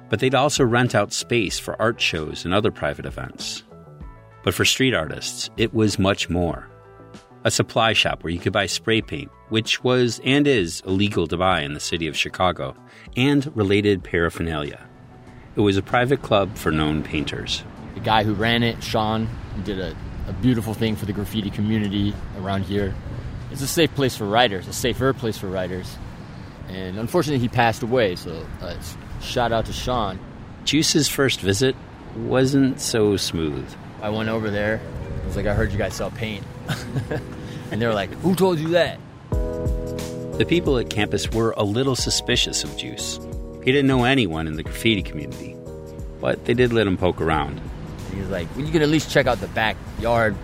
But 0.09 0.19
they'd 0.19 0.35
also 0.35 0.63
rent 0.63 0.93
out 0.93 1.11
space 1.11 1.57
for 1.57 1.81
art 1.81 1.99
shows 1.99 2.45
and 2.45 2.53
other 2.53 2.71
private 2.71 3.05
events. 3.05 3.63
But 4.43 4.53
for 4.53 4.63
street 4.63 4.93
artists, 4.93 5.49
it 5.57 5.73
was 5.73 5.99
much 5.99 6.29
more. 6.29 6.67
A 7.43 7.49
supply 7.49 7.93
shop 7.93 8.23
where 8.23 8.31
you 8.31 8.39
could 8.39 8.53
buy 8.53 8.67
spray 8.67 9.01
paint, 9.01 9.31
which 9.49 9.83
was 9.83 10.21
and 10.23 10.45
is 10.47 10.83
illegal 10.85 11.27
to 11.27 11.37
buy 11.37 11.61
in 11.61 11.73
the 11.73 11.79
city 11.79 12.07
of 12.07 12.15
Chicago, 12.15 12.75
and 13.17 13.51
related 13.57 14.03
paraphernalia. 14.03 14.87
It 15.55 15.61
was 15.61 15.75
a 15.75 15.81
private 15.81 16.21
club 16.21 16.55
for 16.55 16.71
known 16.71 17.01
painters. 17.01 17.63
The 17.95 17.99
guy 17.99 18.23
who 18.23 18.33
ran 18.33 18.61
it, 18.61 18.83
Sean, 18.83 19.27
did 19.63 19.79
a, 19.79 19.95
a 20.27 20.33
beautiful 20.33 20.75
thing 20.75 20.95
for 20.95 21.05
the 21.05 21.13
graffiti 21.13 21.49
community 21.49 22.13
around 22.37 22.63
here. 22.63 22.93
It's 23.51 23.61
a 23.61 23.67
safe 23.67 23.93
place 23.95 24.15
for 24.15 24.25
writers, 24.25 24.67
a 24.67 24.73
safer 24.73 25.11
place 25.13 25.37
for 25.37 25.47
writers. 25.47 25.97
And 26.67 26.97
unfortunately, 26.97 27.39
he 27.39 27.49
passed 27.49 27.83
away, 27.83 28.15
so 28.15 28.45
uh, 28.61 28.75
shout 29.21 29.51
out 29.51 29.65
to 29.65 29.73
Sean. 29.73 30.19
Joos's 30.65 31.07
first 31.07 31.41
visit 31.41 31.75
wasn't 32.15 32.79
so 32.79 33.17
smooth. 33.17 33.69
I 34.01 34.09
went 34.09 34.29
over 34.29 34.49
there. 34.49 34.79
I 35.21 35.25
was 35.25 35.35
like, 35.35 35.45
I 35.45 35.53
heard 35.53 35.71
you 35.71 35.77
guys 35.77 35.93
sell 35.95 36.11
paint. 36.11 36.45
and 37.71 37.81
they 37.81 37.85
were 37.85 37.93
like, 37.93 38.11
Who 38.21 38.35
told 38.35 38.59
you 38.59 38.69
that? 38.69 38.99
The 40.37 40.45
people 40.47 40.77
at 40.77 40.89
campus 40.89 41.31
were 41.31 41.53
a 41.57 41.63
little 41.63 41.95
suspicious 41.95 42.63
of 42.63 42.75
Joos. 42.77 43.19
He 43.63 43.71
didn't 43.71 43.87
know 43.87 44.05
anyone 44.05 44.47
in 44.47 44.55
the 44.55 44.63
graffiti 44.63 45.03
community, 45.03 45.55
but 46.19 46.45
they 46.45 46.53
did 46.53 46.73
let 46.73 46.87
him 46.87 46.97
poke 46.97 47.21
around. 47.21 47.61
He 48.11 48.19
was 48.19 48.29
like, 48.29 48.47
well, 48.55 48.65
You 48.65 48.71
can 48.71 48.81
at 48.81 48.89
least 48.89 49.11
check 49.11 49.27
out 49.27 49.39
the 49.39 49.47
backyard. 49.49 50.35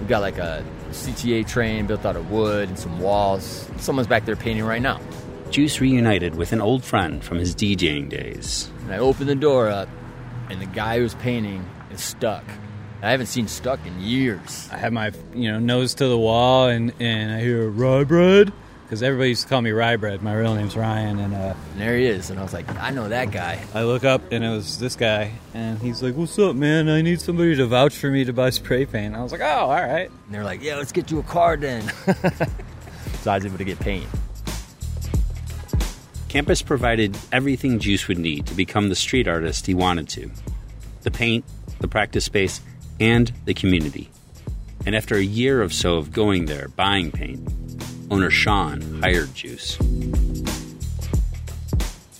We've 0.00 0.08
got 0.08 0.22
like 0.22 0.38
a 0.38 0.64
CTA 0.90 1.46
train 1.46 1.86
built 1.86 2.04
out 2.04 2.16
of 2.16 2.30
wood 2.30 2.68
and 2.68 2.78
some 2.78 2.98
walls. 3.00 3.68
Someone's 3.76 4.08
back 4.08 4.24
there 4.24 4.36
painting 4.36 4.64
right 4.64 4.82
now. 4.82 5.00
Joos 5.54 5.80
reunited 5.80 6.34
with 6.34 6.52
an 6.52 6.60
old 6.60 6.82
friend 6.82 7.22
from 7.22 7.38
his 7.38 7.54
DJing 7.54 8.08
days. 8.08 8.68
And 8.82 8.92
I 8.92 8.98
opened 8.98 9.28
the 9.28 9.36
door 9.36 9.68
up, 9.68 9.88
and 10.50 10.60
the 10.60 10.66
guy 10.66 10.96
who 10.96 11.04
was 11.04 11.14
painting 11.14 11.64
is 11.92 12.02
stuck. 12.02 12.42
I 13.00 13.12
haven't 13.12 13.26
seen 13.26 13.46
stuck 13.46 13.78
in 13.86 14.00
years. 14.00 14.68
I 14.72 14.78
have 14.78 14.92
my 14.92 15.12
you 15.32 15.52
know 15.52 15.60
nose 15.60 15.94
to 15.94 16.08
the 16.08 16.18
wall, 16.18 16.66
and 16.66 16.92
and 16.98 17.30
I 17.30 17.40
hear 17.40 17.68
rye 17.68 18.02
bread 18.02 18.52
because 18.82 19.00
everybody 19.00 19.28
used 19.28 19.42
to 19.44 19.48
call 19.48 19.62
me 19.62 19.70
rye 19.70 19.94
bread. 19.94 20.22
My 20.22 20.34
real 20.34 20.56
name's 20.56 20.76
Ryan, 20.76 21.20
and 21.20 21.32
uh, 21.32 21.54
And 21.70 21.80
there 21.80 21.96
he 21.96 22.06
is, 22.06 22.30
and 22.30 22.40
I 22.40 22.42
was 22.42 22.52
like, 22.52 22.68
I 22.80 22.90
know 22.90 23.08
that 23.08 23.30
guy. 23.30 23.62
I 23.74 23.84
look 23.84 24.02
up 24.02 24.32
and 24.32 24.42
it 24.42 24.50
was 24.50 24.80
this 24.80 24.96
guy, 24.96 25.34
and 25.54 25.78
he's 25.78 26.02
like, 26.02 26.16
"What's 26.16 26.36
up, 26.36 26.56
man? 26.56 26.88
I 26.88 27.00
need 27.00 27.20
somebody 27.20 27.54
to 27.54 27.66
vouch 27.66 27.96
for 27.96 28.10
me 28.10 28.24
to 28.24 28.32
buy 28.32 28.50
spray 28.50 28.86
paint." 28.86 29.14
I 29.14 29.22
was 29.22 29.30
like, 29.30 29.40
"Oh, 29.40 29.44
all 29.44 29.68
right." 29.70 30.10
And 30.10 30.34
they're 30.34 30.42
like, 30.42 30.64
Yeah, 30.64 30.74
let's 30.78 30.90
get 30.90 31.12
you 31.12 31.20
a 31.20 31.22
card 31.22 31.60
then. 31.60 31.88
so 33.20 33.30
I 33.30 33.36
was 33.36 33.46
able 33.46 33.58
to 33.58 33.64
get 33.64 33.78
paint. 33.78 34.08
Campus 36.34 36.62
provided 36.62 37.16
everything 37.30 37.78
Joos 37.78 38.08
would 38.08 38.18
need 38.18 38.44
to 38.46 38.54
become 38.54 38.88
the 38.88 38.96
street 38.96 39.28
artist 39.28 39.66
he 39.66 39.72
wanted 39.72 40.08
to 40.08 40.32
the 41.02 41.10
paint, 41.12 41.44
the 41.78 41.86
practice 41.86 42.24
space, 42.24 42.60
and 42.98 43.32
the 43.44 43.54
community. 43.54 44.10
And 44.84 44.96
after 44.96 45.14
a 45.14 45.22
year 45.22 45.62
or 45.62 45.68
so 45.68 45.94
of 45.94 46.12
going 46.12 46.46
there, 46.46 46.66
buying 46.74 47.12
paint, 47.12 47.48
owner 48.10 48.30
Sean 48.30 49.00
hired 49.00 49.32
Joos. 49.32 49.78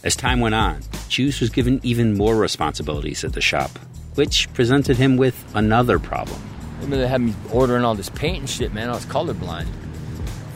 As 0.04 0.14
time 0.14 0.38
went 0.38 0.54
on, 0.54 0.82
Joos 1.08 1.40
was 1.40 1.50
given 1.50 1.80
even 1.82 2.16
more 2.16 2.36
responsibilities 2.36 3.24
at 3.24 3.32
the 3.32 3.40
shop, 3.40 3.80
which 4.14 4.48
presented 4.54 4.96
him 4.96 5.16
with 5.16 5.44
another 5.56 5.98
problem. 5.98 6.40
I 6.78 6.82
mean, 6.82 7.00
they 7.00 7.08
had 7.08 7.20
me 7.20 7.34
ordering 7.50 7.84
all 7.84 7.96
this 7.96 8.10
paint 8.10 8.38
and 8.38 8.48
shit, 8.48 8.72
man. 8.72 8.90
I 8.90 8.92
was 8.92 9.06
colorblind. 9.06 9.66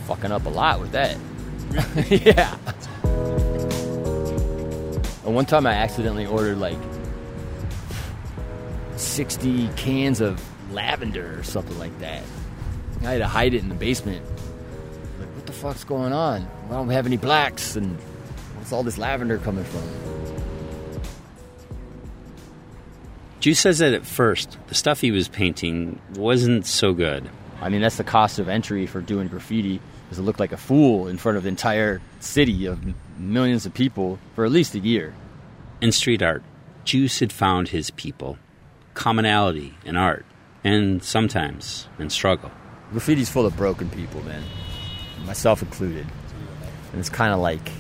Fucking 0.06 0.30
up 0.30 0.46
a 0.46 0.48
lot 0.48 0.78
with 0.78 0.92
that. 0.92 1.16
yeah. 2.08 2.56
And 5.28 5.34
one 5.34 5.44
time 5.44 5.66
I 5.66 5.74
accidentally 5.74 6.24
ordered 6.24 6.56
like 6.56 6.78
60 8.96 9.68
cans 9.76 10.22
of 10.22 10.42
lavender 10.72 11.38
or 11.38 11.42
something 11.42 11.78
like 11.78 11.98
that. 11.98 12.22
I 13.02 13.10
had 13.10 13.18
to 13.18 13.26
hide 13.26 13.52
it 13.52 13.58
in 13.58 13.68
the 13.68 13.74
basement. 13.74 14.24
Like, 15.20 15.28
what 15.36 15.44
the 15.44 15.52
fuck's 15.52 15.84
going 15.84 16.14
on? 16.14 16.44
Why 16.44 16.76
don't 16.76 16.86
we 16.86 16.94
have 16.94 17.04
any 17.04 17.18
blacks? 17.18 17.76
And 17.76 17.98
where's 18.56 18.72
all 18.72 18.82
this 18.82 18.96
lavender 18.96 19.36
coming 19.36 19.64
from? 19.64 19.82
Joos 23.40 23.58
says 23.58 23.80
that 23.80 23.92
at 23.92 24.06
first, 24.06 24.56
the 24.68 24.74
stuff 24.74 25.02
he 25.02 25.10
was 25.10 25.28
painting 25.28 26.00
wasn't 26.14 26.64
so 26.64 26.94
good. 26.94 27.28
I 27.60 27.68
mean, 27.68 27.82
that's 27.82 27.98
the 27.98 28.02
cost 28.02 28.38
of 28.38 28.48
entry 28.48 28.86
for 28.86 29.02
doing 29.02 29.28
graffiti, 29.28 29.82
is 30.10 30.16
to 30.16 30.22
look 30.22 30.40
like 30.40 30.52
a 30.52 30.56
fool 30.56 31.08
in 31.08 31.18
front 31.18 31.36
of 31.36 31.42
the 31.44 31.48
entire 31.48 32.00
city 32.20 32.66
of 32.66 32.80
millions 33.18 33.66
of 33.66 33.74
people 33.74 34.18
for 34.34 34.44
at 34.44 34.50
least 34.50 34.74
a 34.74 34.78
year. 34.78 35.14
In 35.80 35.92
street 35.92 36.22
art, 36.22 36.42
Joos 36.84 37.18
had 37.18 37.32
found 37.32 37.68
his 37.68 37.90
people, 37.90 38.38
commonality 38.94 39.74
in 39.84 39.96
art, 39.96 40.24
and 40.64 41.02
sometimes 41.02 41.88
in 41.98 42.10
struggle. 42.10 42.50
Graffiti's 42.92 43.28
full 43.28 43.46
of 43.46 43.56
broken 43.56 43.90
people, 43.90 44.22
man, 44.22 44.42
myself 45.26 45.62
included. 45.62 46.06
And 46.92 47.00
it's 47.00 47.10
kind 47.10 47.32
of 47.32 47.40
like, 47.40 47.70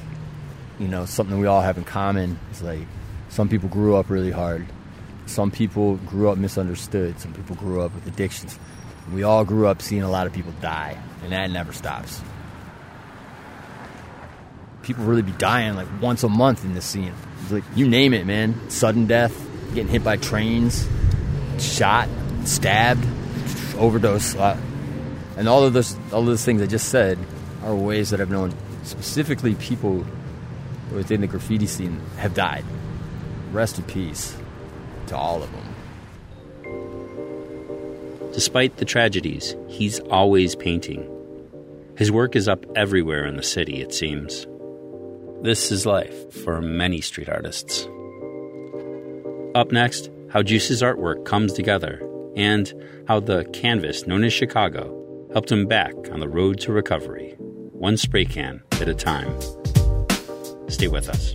you 0.78 0.86
know, 0.86 1.06
something 1.06 1.40
we 1.40 1.46
all 1.46 1.62
have 1.62 1.78
in 1.78 1.84
common. 1.84 2.38
It's 2.50 2.62
like 2.62 2.86
some 3.30 3.48
people 3.48 3.68
grew 3.70 3.96
up 3.96 4.10
really 4.10 4.30
hard, 4.30 4.66
some 5.26 5.50
people 5.50 5.96
grew 5.96 6.28
up 6.28 6.38
misunderstood, 6.38 7.18
some 7.18 7.32
people 7.32 7.56
grew 7.56 7.80
up 7.80 7.94
with 7.94 8.06
addictions. 8.06 8.58
We 9.12 9.22
all 9.22 9.44
grew 9.44 9.66
up 9.66 9.80
seeing 9.80 10.02
a 10.02 10.10
lot 10.10 10.26
of 10.26 10.32
people 10.32 10.52
die, 10.60 11.00
and 11.22 11.32
that 11.32 11.50
never 11.50 11.72
stops. 11.72 12.20
People 14.82 15.04
really 15.04 15.22
be 15.22 15.32
dying 15.32 15.74
like 15.74 15.88
once 16.00 16.22
a 16.22 16.28
month 16.28 16.64
in 16.64 16.74
this 16.74 16.84
scene. 16.84 17.12
It's 17.42 17.52
like 17.52 17.64
you 17.74 17.88
name 17.88 18.14
it, 18.14 18.26
man. 18.26 18.70
Sudden 18.70 19.06
death, 19.06 19.34
getting 19.74 19.88
hit 19.88 20.04
by 20.04 20.16
trains, 20.16 20.86
shot, 21.58 22.08
stabbed, 22.44 23.04
overdose, 23.76 24.34
uh, 24.34 24.58
and 25.36 25.48
all 25.48 25.64
of 25.64 25.72
those 25.72 25.96
all 26.12 26.20
of 26.20 26.26
those 26.26 26.44
things 26.44 26.60
I 26.60 26.66
just 26.66 26.88
said 26.88 27.18
are 27.62 27.74
ways 27.74 28.10
that 28.10 28.20
I've 28.20 28.30
known 28.30 28.54
specifically 28.82 29.54
people 29.54 30.04
within 30.92 31.20
the 31.20 31.26
graffiti 31.26 31.66
scene 31.66 32.00
have 32.16 32.34
died. 32.34 32.64
Rest 33.52 33.78
in 33.78 33.84
peace 33.84 34.36
to 35.08 35.16
all 35.16 35.42
of 35.42 35.50
them. 35.52 35.77
Despite 38.32 38.76
the 38.76 38.84
tragedies, 38.84 39.56
he's 39.68 40.00
always 40.00 40.54
painting. 40.54 41.08
His 41.96 42.12
work 42.12 42.36
is 42.36 42.48
up 42.48 42.64
everywhere 42.76 43.24
in 43.24 43.36
the 43.36 43.42
city, 43.42 43.80
it 43.80 43.92
seems. 43.92 44.46
This 45.42 45.72
is 45.72 45.86
life 45.86 46.32
for 46.32 46.60
many 46.60 47.00
street 47.00 47.28
artists. 47.28 47.88
Up 49.54 49.72
next, 49.72 50.10
how 50.30 50.42
Joos's 50.42 50.82
artwork 50.82 51.24
comes 51.24 51.52
together, 51.52 52.02
and 52.36 52.72
how 53.08 53.18
the 53.20 53.44
canvas 53.46 54.06
known 54.06 54.24
as 54.24 54.32
Chicago 54.32 54.94
helped 55.32 55.50
him 55.50 55.66
back 55.66 55.94
on 56.12 56.20
the 56.20 56.28
road 56.28 56.60
to 56.60 56.72
recovery, 56.72 57.34
one 57.38 57.96
spray 57.96 58.24
can 58.24 58.62
at 58.72 58.88
a 58.88 58.94
time. 58.94 59.32
Stay 60.68 60.88
with 60.88 61.08
us. 61.08 61.34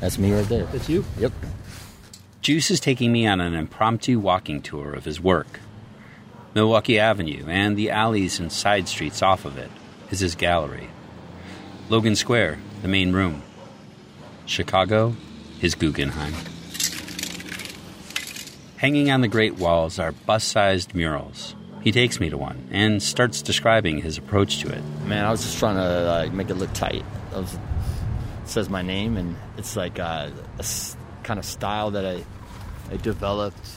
That's 0.00 0.18
me 0.18 0.32
right 0.32 0.46
there. 0.48 0.64
That's 0.66 0.88
you? 0.88 1.04
Yep. 1.18 1.32
Joos 2.42 2.70
is 2.70 2.80
taking 2.80 3.12
me 3.12 3.26
on 3.26 3.40
an 3.40 3.54
impromptu 3.54 4.18
walking 4.20 4.62
tour 4.62 4.92
of 4.92 5.04
his 5.04 5.20
work. 5.20 5.60
Milwaukee 6.54 6.98
Avenue 6.98 7.44
and 7.48 7.76
the 7.76 7.90
alleys 7.90 8.38
and 8.38 8.50
side 8.50 8.88
streets 8.88 9.22
off 9.22 9.44
of 9.44 9.58
it 9.58 9.70
is 10.10 10.20
his 10.20 10.34
gallery. 10.34 10.88
Logan 11.88 12.16
Square, 12.16 12.58
the 12.82 12.88
main 12.88 13.12
room. 13.12 13.42
Chicago, 14.46 15.16
his 15.58 15.74
Guggenheim. 15.74 16.34
Hanging 18.78 19.10
on 19.10 19.22
the 19.22 19.28
great 19.28 19.54
walls 19.54 19.98
are 19.98 20.12
bus 20.12 20.44
sized 20.44 20.94
murals. 20.94 21.54
He 21.82 21.92
takes 21.92 22.20
me 22.20 22.30
to 22.30 22.36
one 22.36 22.68
and 22.70 23.02
starts 23.02 23.42
describing 23.42 23.98
his 23.98 24.18
approach 24.18 24.60
to 24.60 24.68
it. 24.68 24.82
Man, 25.04 25.24
I 25.24 25.30
was 25.30 25.42
just 25.42 25.58
trying 25.58 25.76
to 25.76 26.04
like, 26.06 26.32
make 26.32 26.50
it 26.50 26.54
look 26.54 26.72
tight. 26.72 27.04
I 27.32 27.38
was, 27.38 27.54
it 27.54 27.60
says 28.48 28.68
my 28.68 28.82
name, 28.82 29.16
and 29.16 29.36
it's 29.56 29.76
like 29.76 29.98
uh, 29.98 30.30
a 30.58 30.64
kind 31.22 31.38
of 31.38 31.44
style 31.44 31.90
that 31.92 32.04
I, 32.04 32.24
I 32.92 32.96
developed. 32.96 33.68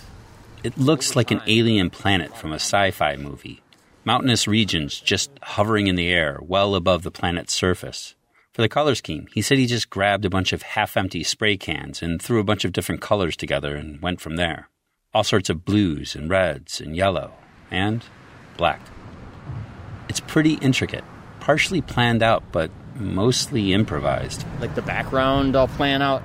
It 0.64 0.78
looks 0.78 1.16
like 1.16 1.32
an 1.32 1.42
alien 1.48 1.90
planet 1.90 2.36
from 2.36 2.52
a 2.52 2.56
sci 2.56 2.92
fi 2.92 3.16
movie. 3.16 3.62
Mountainous 4.06 4.48
regions 4.48 5.00
just 5.00 5.32
hovering 5.42 5.88
in 5.88 5.96
the 5.96 6.10
air, 6.10 6.40
well 6.42 6.76
above 6.76 7.04
the 7.04 7.12
planet's 7.12 7.54
surface. 7.54 8.16
For 8.54 8.62
the 8.62 8.70
color 8.70 8.96
scheme, 8.96 9.28
he 9.34 9.42
said 9.42 9.58
he 9.58 9.68
just 9.68 9.90
grabbed 9.90 10.26
a 10.26 10.30
bunch 10.30 10.52
of 10.52 10.64
half 10.64 10.98
empty 10.98 11.24
spray 11.24 11.56
cans 11.56 12.02
and 12.02 12.22
threw 12.22 12.40
a 12.40 12.44
bunch 12.44 12.66
of 12.66 12.74
different 12.74 13.02
colors 13.02 13.38
together 13.38 13.76
and 13.76 14.02
went 14.02 14.20
from 14.20 14.36
there. 14.36 14.70
All 15.14 15.24
sorts 15.24 15.50
of 15.50 15.64
blues 15.64 16.16
and 16.16 16.30
reds 16.30 16.82
and 16.82 16.96
yellow 16.96 17.34
and 17.72 18.04
black. 18.58 18.82
It's 20.10 20.20
pretty 20.20 20.56
intricate, 20.56 21.04
partially 21.40 21.82
planned 21.82 22.24
out, 22.24 22.44
but 22.52 22.72
mostly 23.00 23.74
improvised. 23.74 24.46
Like 24.60 24.76
the 24.76 24.82
background, 24.82 25.56
I'll 25.56 25.68
plan 25.68 26.02
out. 26.02 26.24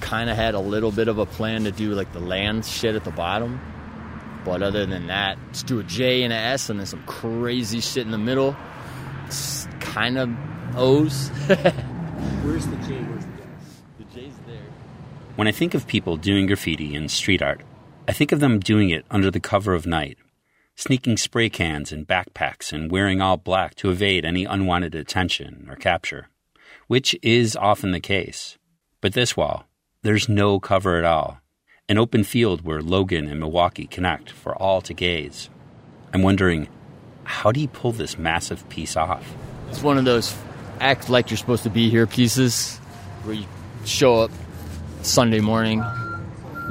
Kind 0.00 0.30
of 0.30 0.36
had 0.36 0.54
a 0.54 0.60
little 0.60 0.92
bit 0.92 1.08
of 1.08 1.18
a 1.18 1.26
plan 1.26 1.64
to 1.64 1.72
do 1.72 1.92
like 1.92 2.12
the 2.12 2.20
land 2.20 2.64
shit 2.64 2.94
at 2.94 3.04
the 3.04 3.10
bottom. 3.10 3.60
But 4.44 4.62
other 4.62 4.86
than 4.86 5.08
that, 5.08 5.38
just 5.52 5.66
do 5.66 5.80
a 5.80 5.82
J 5.82 6.22
and 6.22 6.32
a 6.32 6.36
S 6.36 6.70
and 6.70 6.78
then 6.78 6.86
some 6.86 7.02
crazy 7.04 7.80
shit 7.80 8.04
in 8.04 8.12
the 8.12 8.18
middle. 8.18 8.56
It's 9.26 9.66
kind 9.80 10.18
of 10.18 10.30
O's. 10.76 11.28
Where's 12.44 12.66
the 12.66 12.76
J? 12.76 13.02
Where's 13.02 13.24
the 13.24 13.42
S? 13.42 13.82
The 13.98 14.04
J's 14.14 14.34
there. 14.46 14.62
When 15.34 15.48
I 15.48 15.52
think 15.52 15.74
of 15.74 15.86
people 15.86 16.16
doing 16.16 16.46
graffiti 16.46 16.94
and 16.94 17.10
street 17.10 17.42
art, 17.42 17.62
I 18.06 18.12
think 18.12 18.30
of 18.30 18.38
them 18.38 18.60
doing 18.60 18.90
it 18.90 19.04
under 19.10 19.30
the 19.32 19.40
cover 19.40 19.74
of 19.74 19.84
night, 19.84 20.16
sneaking 20.76 21.16
spray 21.16 21.48
cans 21.48 21.90
in 21.90 22.04
backpacks 22.04 22.70
and 22.72 22.90
wearing 22.90 23.20
all 23.20 23.38
black 23.38 23.74
to 23.74 23.90
evade 23.90 24.24
any 24.26 24.44
unwanted 24.44 24.94
attention 24.94 25.66
or 25.70 25.74
capture, 25.74 26.28
which 26.86 27.16
is 27.22 27.56
often 27.56 27.92
the 27.92 28.00
case. 28.00 28.58
But 29.00 29.14
this 29.14 29.36
wall, 29.36 29.64
there's 30.02 30.28
no 30.28 30.60
cover 30.60 30.98
at 30.98 31.04
all. 31.04 31.40
An 31.88 31.98
open 31.98 32.24
field 32.24 32.62
where 32.62 32.82
Logan 32.82 33.26
and 33.26 33.40
Milwaukee 33.40 33.86
connect 33.86 34.30
for 34.30 34.54
all 34.54 34.80
to 34.82 34.92
gaze. 34.92 35.48
I'm 36.12 36.22
wondering, 36.22 36.68
how 37.24 37.52
do 37.52 37.60
you 37.60 37.68
pull 37.68 37.92
this 37.92 38.18
massive 38.18 38.68
piece 38.68 38.96
off? 38.96 39.34
It's 39.70 39.82
one 39.82 39.96
of 39.96 40.04
those 40.04 40.36
act 40.80 41.08
like 41.08 41.30
you're 41.30 41.38
supposed 41.38 41.62
to 41.62 41.70
be 41.70 41.88
here 41.88 42.06
pieces 42.06 42.76
where 43.22 43.34
you 43.34 43.46
show 43.84 44.20
up 44.20 44.30
Sunday 45.02 45.40
morning, 45.40 45.82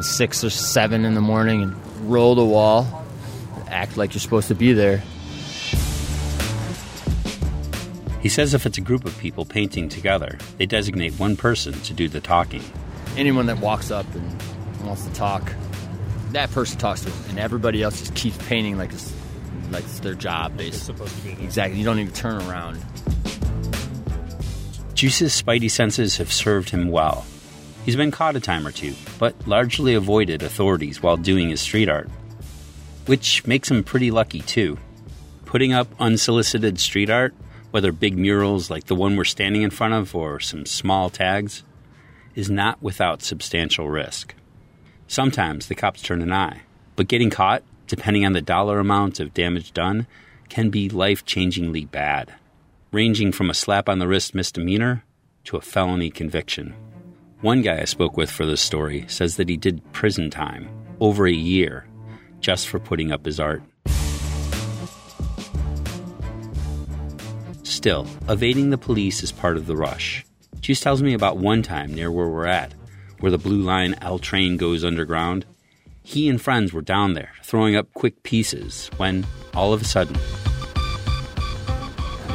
six 0.02 0.44
or 0.44 0.50
seven 0.50 1.06
in 1.06 1.16
the 1.16 1.22
morning, 1.22 1.64
and 1.64 2.12
roll 2.12 2.36
the 2.36 2.46
wall, 2.46 3.05
act 3.68 3.98
like 3.98 4.14
you're 4.14 4.22
supposed 4.22 4.48
to 4.50 4.56
be 4.56 4.74
there. 4.74 5.04
He 8.22 8.30
says 8.30 8.54
if 8.56 8.66
it's 8.66 8.80
a 8.80 8.82
group 8.82 9.06
of 9.06 9.16
people 9.20 9.46
painting 9.46 9.88
together, 9.88 10.40
they 10.58 10.66
designate 10.66 11.14
one 11.20 11.38
person 11.38 11.74
to 11.82 11.94
do 11.94 12.08
the 12.08 12.20
talking. 12.20 12.64
Anyone 13.18 13.46
that 13.46 13.60
walks 13.60 13.92
up 13.92 14.08
and 14.16 14.44
wants 14.84 15.06
to 15.06 15.14
talk, 15.14 15.54
that 16.32 16.50
person 16.52 16.80
talks 16.80 17.02
to 17.02 17.10
them, 17.10 17.30
and 17.30 17.40
everybody 17.40 17.84
else 17.84 18.00
just 18.00 18.16
keeps 18.16 18.38
painting 18.48 18.78
like 18.78 18.92
it's 18.92 19.14
like 19.70 19.84
it's 19.84 20.00
their 20.00 20.16
job. 20.16 20.58
Basically, 20.58 20.96
supposed 20.96 21.16
to 21.18 21.22
be 21.22 21.44
exactly. 21.44 21.78
You 21.78 21.86
don't 21.86 22.00
even 22.00 22.14
turn 22.14 22.42
around. 22.50 22.84
Joos's 24.96 25.40
spidey 25.40 25.70
senses 25.70 26.18
have 26.18 26.34
served 26.34 26.70
him 26.70 26.90
well. 26.90 27.26
He's 27.86 27.96
been 27.96 28.12
caught 28.12 28.36
a 28.36 28.40
time 28.40 28.66
or 28.66 28.72
two, 28.72 28.96
but 29.20 29.36
largely 29.48 29.94
avoided 29.94 30.42
authorities 30.42 31.04
while 31.04 31.18
doing 31.18 31.50
his 31.50 31.62
street 31.62 31.90
art. 31.90 32.10
Which 33.06 33.46
makes 33.46 33.70
him 33.70 33.84
pretty 33.84 34.12
lucky, 34.12 34.42
too. 34.42 34.78
Putting 35.46 35.74
up 35.74 35.88
unsolicited 36.00 36.80
street 36.80 37.10
art, 37.10 37.34
whether 37.72 37.92
big 37.92 38.18
murals 38.18 38.70
like 38.70 38.86
the 38.86 38.96
one 38.96 39.16
we're 39.16 39.26
standing 39.26 39.62
in 39.62 39.70
front 39.70 39.94
of 39.94 40.16
or 40.16 40.40
some 40.40 40.66
small 40.66 41.10
tags, 41.10 41.64
is 42.34 42.50
not 42.50 42.82
without 42.82 43.22
substantial 43.22 43.90
risk. 43.90 44.34
Sometimes 45.08 45.68
the 45.68 45.76
cops 45.76 46.02
turn 46.02 46.22
an 46.22 46.34
eye, 46.34 46.62
but 46.96 47.08
getting 47.08 47.30
caught, 47.30 47.64
depending 47.88 48.26
on 48.26 48.34
the 48.34 48.42
dollar 48.42 48.80
amount 48.80 49.20
of 49.20 49.34
damage 49.34 49.72
done, 49.72 50.08
can 50.50 50.70
be 50.70 50.90
life 50.90 51.26
changingly 51.26 51.90
bad 51.90 52.34
ranging 52.96 53.30
from 53.34 53.50
a 53.50 53.54
slap 53.54 53.90
on 53.90 54.00
the 54.00 54.08
wrist 54.08 54.34
misdemeanor 54.34 55.04
to 55.44 55.58
a 55.58 55.62
felony 55.62 56.10
conviction. 56.10 56.74
One 57.42 57.62
guy 57.62 57.82
I 57.82 57.84
spoke 57.84 58.16
with 58.16 58.32
for 58.32 58.46
this 58.46 58.62
story 58.62 59.04
says 59.10 59.36
that 59.36 59.50
he 59.50 59.58
did 59.58 59.92
prison 59.92 60.30
time, 60.30 60.70
over 61.02 61.28
a 61.28 61.34
year, 61.34 61.86
just 62.46 62.68
for 62.68 62.78
putting 62.80 63.12
up 63.12 63.26
his 63.26 63.40
art. 63.40 63.64
Still, 67.64 68.06
evading 68.30 68.70
the 68.70 68.78
police 68.78 69.24
is 69.24 69.32
part 69.32 69.58
of 69.58 69.66
the 69.66 69.76
rush. 69.76 70.24
Joos 70.62 70.80
tells 70.80 71.02
me 71.02 71.16
about 71.16 71.38
one 71.38 71.64
time 71.64 71.92
near 71.92 72.12
where 72.12 72.28
we're 72.28 72.46
at, 72.46 72.72
where 73.20 73.32
the 73.32 73.40
Blue 73.40 73.64
Line 73.64 73.96
L 74.00 74.20
train 74.20 74.58
goes 74.58 74.84
underground. 74.86 75.48
He 76.04 76.30
and 76.30 76.40
friends 76.40 76.72
were 76.72 76.84
down 76.84 77.14
there, 77.16 77.32
throwing 77.42 77.76
up 77.76 77.92
quick 77.96 78.22
pieces, 78.22 78.92
when, 78.98 79.26
all 79.56 79.74
of 79.74 79.82
a 79.82 79.86
sudden, 79.86 80.16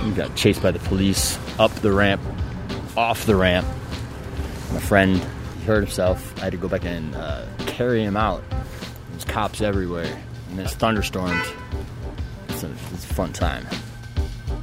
We 0.05 0.11
got 0.11 0.35
chased 0.35 0.61
by 0.61 0.73
the 0.73 0.81
police 0.81 1.39
up 1.61 1.71
the 1.83 1.93
ramp, 1.93 2.21
off 2.97 3.27
the 3.27 3.37
ramp. 3.37 3.65
My 4.73 4.81
friend 4.81 5.19
he 5.19 5.67
hurt 5.67 5.85
himself. 5.85 6.37
I 6.39 6.45
had 6.47 6.53
to 6.53 6.59
go 6.59 6.67
back 6.67 6.85
and 6.85 7.15
uh, 7.15 7.47
carry 7.67 8.03
him 8.03 8.17
out. 8.17 8.43
Cops 9.31 9.61
everywhere, 9.61 10.21
and 10.49 10.59
there's 10.59 10.75
thunderstorms. 10.75 11.47
It's 12.49 12.65
a, 12.65 12.71
it's 12.71 13.05
a 13.09 13.15
fun 13.15 13.33
time. 13.33 13.65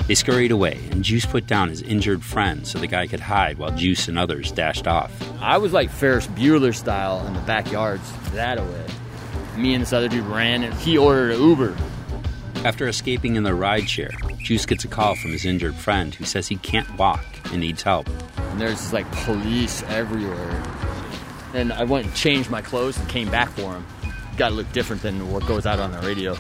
They 0.07 0.15
scurried 0.15 0.51
away, 0.51 0.77
and 0.91 1.05
Joos 1.05 1.25
put 1.25 1.47
down 1.47 1.69
his 1.69 1.81
injured 1.81 2.21
friend 2.21 2.67
so 2.67 2.77
the 2.77 2.87
guy 2.87 3.07
could 3.07 3.21
hide 3.21 3.57
while 3.57 3.71
Joos 3.71 4.09
and 4.09 4.19
others 4.19 4.51
dashed 4.51 4.85
off. 4.85 5.11
I 5.41 5.57
was 5.57 5.71
like 5.71 5.89
Ferris 5.89 6.27
Bueller 6.27 6.75
style 6.75 7.25
in 7.25 7.33
the 7.33 7.39
backyards, 7.41 8.11
that 8.33 8.57
away. 8.57 8.85
Me 9.55 9.73
and 9.73 9.81
this 9.81 9.93
other 9.93 10.09
dude 10.09 10.25
ran, 10.25 10.63
and 10.63 10.73
he 10.73 10.97
ordered 10.97 11.31
an 11.31 11.41
Uber. 11.41 11.75
After 12.65 12.89
escaping 12.89 13.37
in 13.37 13.43
the 13.43 13.51
rideshare, 13.51 14.37
Joos 14.39 14.65
gets 14.65 14.83
a 14.83 14.89
call 14.89 15.15
from 15.15 15.31
his 15.31 15.45
injured 15.45 15.75
friend 15.75 16.13
who 16.13 16.25
says 16.25 16.49
he 16.49 16.57
can't 16.57 16.97
walk 16.97 17.23
and 17.51 17.61
needs 17.61 17.83
help. 17.83 18.09
And 18.37 18.59
there's 18.59 18.91
like 18.91 19.09
police 19.11 19.81
everywhere. 19.83 20.61
And 21.53 21.71
I 21.71 21.85
went 21.85 22.07
and 22.07 22.15
changed 22.15 22.49
my 22.49 22.61
clothes 22.61 22.97
and 22.97 23.07
came 23.07 23.31
back 23.31 23.49
for 23.51 23.73
him. 23.73 23.85
Got 24.37 24.49
to 24.49 24.55
look 24.55 24.71
different 24.71 25.01
than 25.01 25.31
what 25.31 25.45
goes 25.47 25.65
out 25.65 25.79
on 25.79 25.91
the 25.91 25.99
radio. 25.99 26.37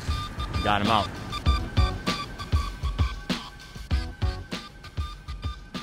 Got 0.63 0.81
him 0.81 0.87
out. 0.87 1.09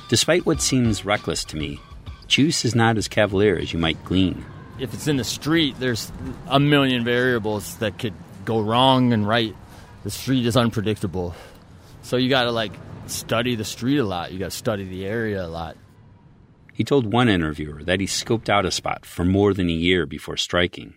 Despite 0.07 0.45
what 0.45 0.61
seems 0.61 1.03
reckless 1.03 1.43
to 1.45 1.57
me, 1.57 1.79
Joos 2.27 2.63
is 2.63 2.75
not 2.75 2.97
as 2.97 3.07
cavalier 3.07 3.57
as 3.57 3.73
you 3.73 3.79
might 3.79 4.01
glean. 4.05 4.45
If 4.79 4.93
it's 4.93 5.07
in 5.07 5.17
the 5.17 5.23
street, 5.23 5.75
there's 5.79 6.11
a 6.47 6.59
million 6.59 7.03
variables 7.03 7.77
that 7.77 7.97
could 7.99 8.13
go 8.45 8.61
wrong 8.61 9.13
and 9.13 9.27
right. 9.27 9.55
The 10.03 10.11
street 10.11 10.45
is 10.45 10.55
unpredictable, 10.55 11.33
so 12.03 12.17
you 12.17 12.29
got 12.29 12.43
to 12.43 12.51
like 12.51 12.73
study 13.07 13.55
the 13.55 13.65
street 13.65 13.97
a 13.97 14.03
lot. 14.03 14.31
You 14.31 14.39
got 14.39 14.51
to 14.51 14.57
study 14.57 14.83
the 14.83 15.05
area 15.05 15.43
a 15.43 15.47
lot. 15.47 15.75
He 16.71 16.83
told 16.83 17.11
one 17.11 17.29
interviewer 17.29 17.83
that 17.83 17.99
he 17.99 18.05
scoped 18.05 18.49
out 18.49 18.65
a 18.65 18.71
spot 18.71 19.05
for 19.05 19.25
more 19.25 19.53
than 19.53 19.69
a 19.69 19.73
year 19.73 20.05
before 20.05 20.37
striking, 20.37 20.95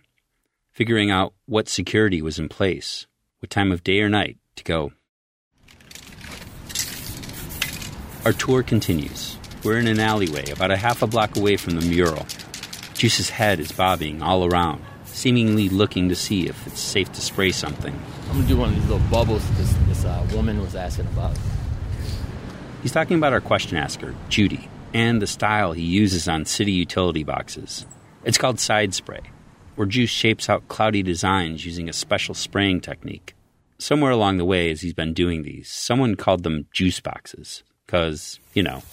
figuring 0.79 1.11
out 1.11 1.33
what 1.45 1.67
security 1.67 2.21
was 2.21 2.39
in 2.39 2.47
place, 2.47 3.05
what 3.39 3.49
time 3.49 3.69
of 3.69 3.83
day 3.83 3.99
or 3.99 4.07
night 4.07 4.37
to 4.55 4.63
go. 4.63 4.93
Our 8.23 8.31
tour 8.31 8.63
continues. 8.63 9.37
We're 9.65 9.77
in 9.77 9.87
an 9.87 9.99
alleyway 9.99 10.49
about 10.51 10.71
a 10.71 10.77
half 10.77 11.01
a 11.01 11.07
block 11.07 11.35
away 11.35 11.57
from 11.57 11.75
the 11.75 11.85
mural. 11.85 12.25
Joos's 12.93 13.29
head 13.29 13.59
is 13.59 13.73
bobbing 13.73 14.21
all 14.21 14.45
around, 14.45 14.81
seemingly 15.03 15.67
looking 15.67 16.07
to 16.07 16.15
see 16.15 16.47
if 16.47 16.65
it's 16.65 16.79
safe 16.79 17.11
to 17.11 17.19
spray 17.19 17.51
something. 17.51 18.01
I'm 18.29 18.37
gonna 18.37 18.47
do 18.47 18.55
one 18.55 18.69
of 18.69 18.75
these 18.75 18.89
little 18.89 19.05
bubbles 19.09 19.45
this, 19.57 19.73
this 19.89 20.05
uh, 20.05 20.25
woman 20.33 20.61
was 20.61 20.75
asking 20.75 21.07
about. 21.07 21.37
He's 22.83 22.93
talking 22.93 23.17
about 23.17 23.33
our 23.33 23.41
question 23.41 23.75
asker, 23.75 24.15
Judy, 24.29 24.69
and 24.93 25.21
the 25.21 25.27
style 25.27 25.73
he 25.73 25.83
uses 25.83 26.29
on 26.29 26.45
city 26.45 26.71
utility 26.71 27.25
boxes. 27.25 27.85
It's 28.23 28.37
called 28.37 28.61
side 28.61 28.93
spray, 28.93 29.23
where 29.79 29.87
Joos 29.87 30.09
shapes 30.09 30.49
out 30.49 30.67
cloudy 30.67 31.01
designs 31.01 31.65
using 31.65 31.87
a 31.87 31.93
special 31.93 32.35
spraying 32.35 32.81
technique. 32.81 33.33
Somewhere 33.77 34.11
along 34.11 34.35
the 34.35 34.43
way, 34.43 34.71
as 34.71 34.81
he's 34.81 34.93
been 34.93 35.13
doing 35.13 35.43
these, 35.43 35.69
someone 35.69 36.15
called 36.15 36.43
them 36.43 36.65
juice 36.73 36.99
boxes, 36.99 37.63
because, 37.85 38.41
you 38.53 38.61
know. 38.61 38.83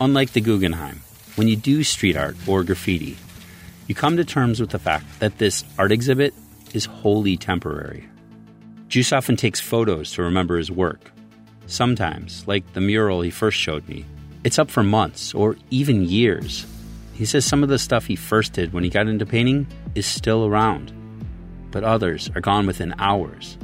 Unlike 0.00 0.32
the 0.32 0.40
Guggenheim, 0.40 1.00
when 1.36 1.46
you 1.46 1.54
do 1.54 1.84
street 1.84 2.16
art 2.16 2.36
or 2.44 2.64
graffiti, 2.64 3.16
you 3.86 3.94
come 3.94 4.16
to 4.16 4.24
terms 4.24 4.58
with 4.60 4.70
the 4.70 4.80
fact 4.80 5.20
that 5.20 5.38
this 5.38 5.62
art 5.78 5.92
exhibit 5.92 6.34
is 6.74 6.86
wholly 6.86 7.36
temporary. 7.36 8.08
Joos 8.88 9.12
often 9.12 9.36
takes 9.36 9.60
photos 9.60 10.10
to 10.14 10.24
remember 10.24 10.58
his 10.58 10.72
work. 10.72 11.12
Sometimes, 11.66 12.48
like 12.48 12.72
the 12.72 12.80
mural 12.80 13.20
he 13.20 13.30
first 13.30 13.56
showed 13.56 13.86
me, 13.88 14.04
it's 14.44 14.58
up 14.58 14.70
for 14.70 14.82
months 14.82 15.34
or 15.34 15.56
even 15.70 16.04
years. 16.04 16.66
He 17.12 17.24
says 17.24 17.44
some 17.44 17.62
of 17.62 17.68
the 17.68 17.78
stuff 17.78 18.06
he 18.06 18.16
first 18.16 18.54
did 18.54 18.72
when 18.72 18.84
he 18.84 18.90
got 18.90 19.06
into 19.06 19.26
painting 19.26 19.66
is 19.94 20.06
still 20.06 20.46
around, 20.46 20.92
but 21.70 21.84
others 21.84 22.30
are 22.34 22.40
gone 22.40 22.66
within 22.66 22.94
hours, 22.98 23.58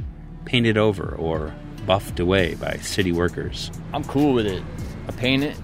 painted 0.45 0.77
over 0.77 1.15
or 1.15 1.53
buffed 1.87 2.19
away 2.19 2.55
by 2.55 2.77
city 2.77 3.11
workers. 3.11 3.71
I'm 3.93 4.03
cool 4.03 4.33
with 4.33 4.45
it. 4.45 4.61
I 5.07 5.11
paint 5.11 5.43
it. 5.43 5.57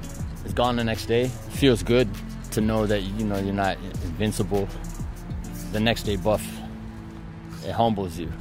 It's 0.43 0.54
gone 0.54 0.78
the 0.78 0.84
next 0.84 1.06
day. 1.06 1.28
Feels 1.52 1.84
good 1.84 2.10
to 2.52 2.62
know 2.62 2.86
that 2.86 3.02
you 3.02 3.26
know 3.26 3.38
you're 3.38 3.54
not 3.54 3.78
invincible. 4.04 4.67
The 5.71 5.80
next 5.80 6.04
day 6.04 6.15
buff. 6.15 6.45
It 7.65 7.71
humbles 7.71 8.17
you. 8.17 8.32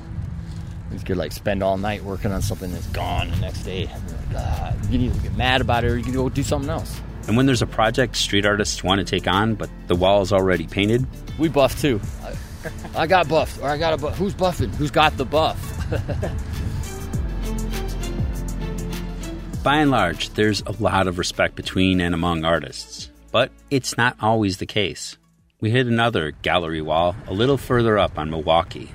You 0.93 0.99
could 1.01 1.17
like 1.17 1.33
spend 1.33 1.63
all 1.63 1.79
night 1.79 2.05
working 2.05 2.33
on 2.33 2.43
something 2.43 2.73
that's 2.73 2.87
gone 2.89 3.31
the 3.31 3.37
next 3.37 3.63
day. 3.63 3.87
Like, 3.87 4.37
ah, 4.37 4.75
you 4.83 4.89
can 4.89 5.01
either 5.01 5.21
get 5.21 5.37
mad 5.37 5.61
about 5.61 5.85
it 5.85 5.91
or 5.91 5.97
you 5.97 6.05
can 6.05 6.13
go 6.13 6.29
do 6.29 6.43
something 6.43 6.71
else. 6.71 7.01
And 7.27 7.37
when 7.37 7.47
there's 7.47 7.63
a 7.63 7.67
project 7.67 8.17
street 8.17 8.45
artists 8.45 8.83
want 8.83 8.99
to 8.99 9.05
take 9.05 9.29
on, 9.29 9.55
but 9.55 9.71
the 9.87 9.95
wall 9.95 10.23
is 10.23 10.33
already 10.33 10.67
painted, 10.67 11.07
we 11.39 11.49
buff 11.49 11.81
too. 11.81 12.01
I, 12.23 13.03
I 13.03 13.07
got 13.07 13.29
buffed, 13.29 13.63
or 13.63 13.69
I 13.69 13.79
got 13.79 13.95
a 13.95 13.97
buff. 13.97 14.19
Who's 14.19 14.35
buffing? 14.35 14.75
Who's 14.75 14.91
got 14.91 15.17
the 15.17 15.25
buff? 15.25 15.59
By 19.63 19.77
and 19.77 19.93
large, 19.93 20.31
there's 20.31 20.63
a 20.63 20.73
lot 20.83 21.07
of 21.07 21.19
respect 21.19 21.55
between 21.55 22.01
and 22.01 22.15
among 22.15 22.45
artists, 22.45 23.11
but 23.31 23.53
it's 23.71 23.97
not 23.97 24.17
always 24.21 24.57
the 24.57 24.67
case. 24.67 25.17
We 25.61 25.71
hit 25.71 25.87
another 25.87 26.33
gallery 26.33 26.83
wall 26.83 27.15
a 27.29 27.33
little 27.33 27.57
further 27.57 27.97
up 27.97 28.19
on 28.19 28.31
Milwaukee. 28.31 28.91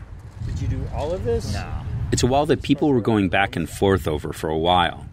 Did 0.46 0.62
you 0.62 0.68
do 0.68 0.82
all 0.94 1.14
of 1.14 1.24
this? 1.24 1.54
No. 1.54 1.72
It's 2.10 2.24
a 2.24 2.28
wall 2.28 2.46
that 2.46 2.62
people 2.62 2.90
were 2.90 3.02
going 3.02 3.28
back 3.28 3.58
and 3.58 3.70
forth 3.70 4.08
over 4.08 4.32
for 4.32 4.50
a 4.50 4.58
while. 4.58 5.06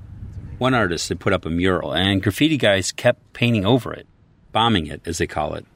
One 0.58 0.74
artist 0.74 1.08
had 1.08 1.18
put 1.18 1.32
up 1.32 1.44
a 1.44 1.50
mural, 1.50 1.92
and 1.92 2.22
graffiti 2.22 2.56
guys 2.56 2.92
kept 2.92 3.32
painting 3.32 3.66
over 3.66 3.92
it, 3.92 4.06
bombing 4.52 4.86
it, 4.86 5.00
as 5.04 5.18
they 5.18 5.26
call 5.26 5.54
it. 5.54 5.66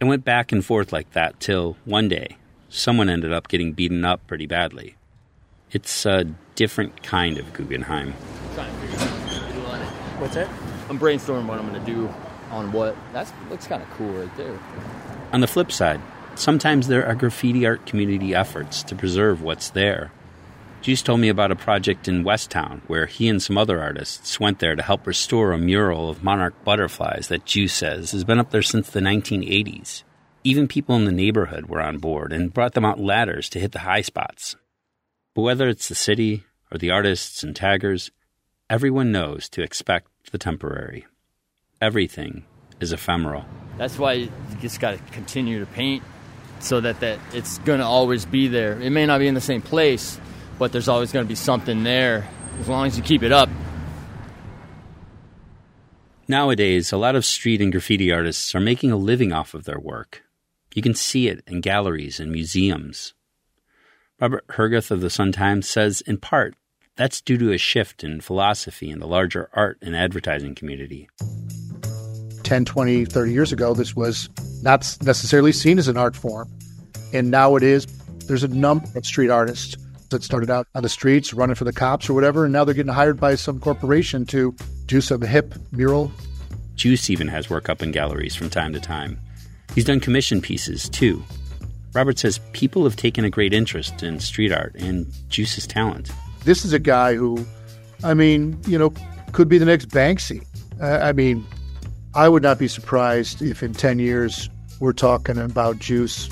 It 0.00 0.04
went 0.04 0.24
back 0.24 0.52
and 0.52 0.62
forth 0.62 0.92
like 0.92 1.10
that 1.12 1.40
till 1.40 1.78
one 1.86 2.08
day, 2.08 2.36
someone 2.68 3.08
ended 3.08 3.32
up 3.32 3.48
getting 3.48 3.72
beaten 3.72 4.04
up 4.04 4.26
pretty 4.26 4.46
badly. 4.46 4.96
It's 5.72 6.04
a 6.04 6.24
different 6.54 7.02
kind 7.02 7.38
of 7.38 7.50
Guggenheim. 7.54 8.12
What's 10.18 10.34
that? 10.34 10.48
I'm 10.90 10.98
brainstorming 10.98 11.46
what 11.46 11.58
I'm 11.58 11.68
going 11.68 11.82
to 11.84 11.90
do 11.90 12.12
on 12.50 12.70
what. 12.72 12.94
That 13.14 13.32
looks 13.48 13.66
kind 13.66 13.82
of 13.82 13.90
cool 13.92 14.10
right 14.10 14.36
there. 14.36 14.58
On 15.32 15.40
the 15.40 15.46
flip 15.46 15.72
side, 15.72 16.02
sometimes 16.34 16.88
there 16.88 17.06
are 17.06 17.14
graffiti 17.14 17.66
art 17.66 17.86
community 17.86 18.34
efforts 18.34 18.82
to 18.84 18.94
preserve 18.94 19.40
what's 19.42 19.70
there. 19.70 20.12
Joos 20.86 21.02
told 21.02 21.18
me 21.18 21.28
about 21.28 21.50
a 21.50 21.56
project 21.56 22.06
in 22.06 22.22
West 22.22 22.48
Town 22.48 22.80
where 22.86 23.06
he 23.06 23.28
and 23.28 23.42
some 23.42 23.58
other 23.58 23.82
artists 23.82 24.38
went 24.38 24.60
there 24.60 24.76
to 24.76 24.82
help 24.84 25.04
restore 25.04 25.50
a 25.50 25.58
mural 25.58 26.08
of 26.08 26.22
monarch 26.22 26.54
butterflies 26.62 27.26
that 27.26 27.44
Joos 27.44 27.72
says 27.72 28.12
has 28.12 28.22
been 28.22 28.38
up 28.38 28.52
there 28.52 28.62
since 28.62 28.88
the 28.88 29.00
1980s. 29.00 30.04
Even 30.44 30.68
people 30.68 30.94
in 30.94 31.04
the 31.04 31.10
neighborhood 31.10 31.66
were 31.66 31.82
on 31.82 31.98
board 31.98 32.32
and 32.32 32.54
brought 32.54 32.74
them 32.74 32.84
out 32.84 33.00
ladders 33.00 33.48
to 33.48 33.58
hit 33.58 33.72
the 33.72 33.80
high 33.80 34.00
spots. 34.00 34.54
But 35.34 35.42
whether 35.42 35.66
it's 35.66 35.88
the 35.88 35.96
city 35.96 36.44
or 36.70 36.78
the 36.78 36.92
artists 36.92 37.42
and 37.42 37.56
taggers, 37.56 38.12
everyone 38.70 39.10
knows 39.10 39.48
to 39.48 39.62
expect 39.62 40.06
the 40.30 40.38
temporary. 40.38 41.04
Everything 41.82 42.44
is 42.78 42.92
ephemeral. 42.92 43.44
That's 43.76 43.98
why 43.98 44.12
you 44.12 44.30
just 44.60 44.78
got 44.78 44.92
to 44.92 45.12
continue 45.12 45.58
to 45.58 45.66
paint 45.66 46.04
so 46.60 46.80
that, 46.80 47.00
that 47.00 47.18
it's 47.32 47.58
going 47.58 47.80
to 47.80 47.84
always 47.84 48.24
be 48.24 48.46
there. 48.46 48.80
It 48.80 48.90
may 48.90 49.04
not 49.04 49.18
be 49.18 49.26
in 49.26 49.34
the 49.34 49.40
same 49.40 49.62
place, 49.62 50.20
but 50.58 50.72
there's 50.72 50.88
always 50.88 51.12
going 51.12 51.24
to 51.24 51.28
be 51.28 51.34
something 51.34 51.84
there 51.84 52.28
as 52.60 52.68
long 52.68 52.86
as 52.86 52.96
you 52.96 53.02
keep 53.02 53.22
it 53.22 53.32
up. 53.32 53.48
Nowadays, 56.28 56.90
a 56.90 56.96
lot 56.96 57.14
of 57.14 57.24
street 57.24 57.60
and 57.60 57.70
graffiti 57.70 58.10
artists 58.10 58.54
are 58.54 58.60
making 58.60 58.90
a 58.90 58.96
living 58.96 59.32
off 59.32 59.54
of 59.54 59.64
their 59.64 59.78
work. 59.78 60.24
You 60.74 60.82
can 60.82 60.94
see 60.94 61.28
it 61.28 61.42
in 61.46 61.60
galleries 61.60 62.18
and 62.18 62.32
museums. 62.32 63.14
Robert 64.20 64.46
Herguth 64.48 64.90
of 64.90 65.00
the 65.00 65.10
Sun 65.10 65.32
Times 65.32 65.68
says, 65.68 66.00
in 66.00 66.16
part, 66.16 66.56
that's 66.96 67.20
due 67.20 67.36
to 67.38 67.52
a 67.52 67.58
shift 67.58 68.02
in 68.02 68.20
philosophy 68.20 68.90
in 68.90 68.98
the 68.98 69.06
larger 69.06 69.50
art 69.52 69.78
and 69.82 69.94
advertising 69.94 70.54
community. 70.54 71.08
10, 72.42 72.64
20, 72.64 73.04
30 73.04 73.32
years 73.32 73.52
ago, 73.52 73.74
this 73.74 73.94
was 73.94 74.28
not 74.62 74.80
necessarily 75.02 75.52
seen 75.52 75.78
as 75.78 75.88
an 75.88 75.96
art 75.96 76.16
form. 76.16 76.50
And 77.12 77.30
now 77.30 77.56
it 77.56 77.62
is. 77.62 77.86
There's 78.26 78.42
a 78.42 78.48
number 78.48 78.86
of 78.96 79.06
street 79.06 79.30
artists 79.30 79.76
that 80.10 80.22
started 80.22 80.50
out 80.50 80.66
on 80.74 80.82
the 80.82 80.88
streets 80.88 81.34
running 81.34 81.54
for 81.54 81.64
the 81.64 81.72
cops 81.72 82.08
or 82.08 82.14
whatever, 82.14 82.44
and 82.44 82.52
now 82.52 82.64
they're 82.64 82.74
getting 82.74 82.92
hired 82.92 83.18
by 83.18 83.34
some 83.34 83.60
corporation 83.60 84.26
to 84.26 84.54
do 84.86 85.00
some 85.00 85.22
hip 85.22 85.54
mural. 85.72 86.12
Joos 86.74 87.08
even 87.10 87.28
has 87.28 87.48
work 87.48 87.68
up 87.68 87.82
in 87.82 87.90
galleries 87.90 88.34
from 88.34 88.50
time 88.50 88.72
to 88.72 88.80
time. 88.80 89.18
He's 89.74 89.84
done 89.84 90.00
commission 90.00 90.40
pieces 90.40 90.88
too. 90.88 91.22
Robert 91.94 92.18
says 92.18 92.38
people 92.52 92.84
have 92.84 92.96
taken 92.96 93.24
a 93.24 93.30
great 93.30 93.54
interest 93.54 94.02
in 94.02 94.20
street 94.20 94.52
art 94.52 94.74
and 94.74 95.06
Joos's 95.28 95.66
talent. 95.66 96.10
This 96.44 96.64
is 96.64 96.72
a 96.72 96.78
guy 96.78 97.14
who, 97.14 97.44
I 98.04 98.14
mean, 98.14 98.60
you 98.66 98.78
know, 98.78 98.92
could 99.32 99.48
be 99.48 99.58
the 99.58 99.64
next 99.64 99.88
Banksy. 99.88 100.44
Uh, 100.80 100.98
I 101.02 101.12
mean, 101.12 101.44
I 102.14 102.28
would 102.28 102.42
not 102.42 102.58
be 102.58 102.68
surprised 102.68 103.40
if 103.40 103.62
in 103.62 103.72
10 103.72 103.98
years 103.98 104.50
we're 104.78 104.92
talking 104.92 105.38
about 105.38 105.78
Joos 105.78 106.28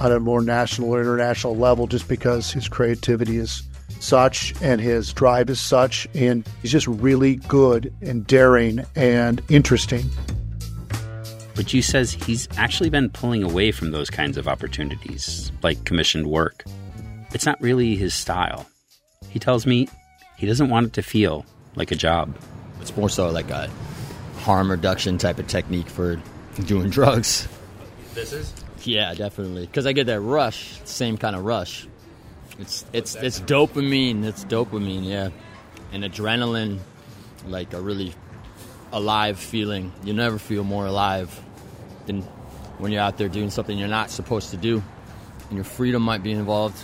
on 0.00 0.12
a 0.12 0.18
more 0.18 0.40
national 0.40 0.90
or 0.90 1.00
international 1.00 1.54
level 1.54 1.86
just 1.86 2.08
because 2.08 2.50
his 2.50 2.68
creativity 2.68 3.36
is 3.36 3.62
such 4.00 4.54
and 4.62 4.80
his 4.80 5.12
drive 5.12 5.50
is 5.50 5.60
such 5.60 6.08
and 6.14 6.48
he's 6.62 6.72
just 6.72 6.86
really 6.86 7.36
good 7.36 7.92
and 8.00 8.26
daring 8.26 8.84
and 8.96 9.42
interesting. 9.48 10.08
But 11.54 11.66
Joos 11.66 11.86
says 11.86 12.12
he's 12.12 12.48
actually 12.56 12.88
been 12.88 13.10
pulling 13.10 13.42
away 13.42 13.70
from 13.72 13.90
those 13.90 14.08
kinds 14.08 14.38
of 14.38 14.48
opportunities, 14.48 15.52
like 15.62 15.84
commissioned 15.84 16.26
work. 16.26 16.64
It's 17.34 17.44
not 17.44 17.60
really 17.60 17.96
his 17.96 18.14
style. 18.14 18.66
He 19.28 19.38
tells 19.38 19.66
me 19.66 19.88
he 20.38 20.46
doesn't 20.46 20.70
want 20.70 20.86
it 20.86 20.92
to 20.94 21.02
feel 21.02 21.44
like 21.74 21.90
a 21.90 21.96
job. 21.96 22.34
It's 22.80 22.96
more 22.96 23.10
so 23.10 23.30
like 23.30 23.50
a 23.50 23.70
harm 24.38 24.70
reduction 24.70 25.18
type 25.18 25.38
of 25.38 25.46
technique 25.46 25.88
for 25.88 26.20
doing 26.64 26.88
drugs. 26.90 27.46
This 28.14 28.32
is? 28.32 28.54
Yeah, 28.84 29.14
definitely. 29.14 29.66
Because 29.66 29.86
I 29.86 29.92
get 29.92 30.06
that 30.06 30.20
rush, 30.20 30.80
same 30.84 31.16
kind 31.16 31.36
of 31.36 31.44
rush. 31.44 31.86
It's 32.58 32.84
it's 32.92 33.14
it's 33.14 33.40
dopamine. 33.40 34.24
It's 34.24 34.44
dopamine, 34.44 35.04
yeah, 35.04 35.30
and 35.92 36.04
adrenaline, 36.04 36.78
like 37.46 37.72
a 37.72 37.80
really 37.80 38.14
alive 38.92 39.38
feeling. 39.38 39.92
You 40.04 40.12
never 40.12 40.38
feel 40.38 40.64
more 40.64 40.86
alive 40.86 41.38
than 42.06 42.22
when 42.78 42.92
you're 42.92 43.02
out 43.02 43.18
there 43.18 43.28
doing 43.28 43.50
something 43.50 43.78
you're 43.78 43.88
not 43.88 44.10
supposed 44.10 44.50
to 44.50 44.56
do, 44.56 44.82
and 45.48 45.56
your 45.56 45.64
freedom 45.64 46.02
might 46.02 46.22
be 46.22 46.32
involved. 46.32 46.82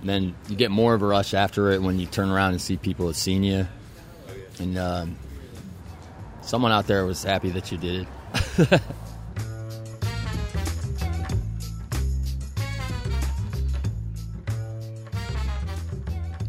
And 0.00 0.08
then 0.08 0.34
you 0.48 0.56
get 0.56 0.70
more 0.70 0.94
of 0.94 1.02
a 1.02 1.06
rush 1.06 1.34
after 1.34 1.70
it 1.72 1.82
when 1.82 1.98
you 1.98 2.06
turn 2.06 2.30
around 2.30 2.52
and 2.52 2.60
see 2.60 2.76
people 2.76 3.06
have 3.06 3.16
seen 3.16 3.42
you, 3.42 3.66
and 4.58 4.78
um, 4.78 5.16
someone 6.42 6.72
out 6.72 6.86
there 6.86 7.04
was 7.04 7.22
happy 7.24 7.50
that 7.50 7.72
you 7.72 7.78
did 7.78 8.06
it. 8.62 8.80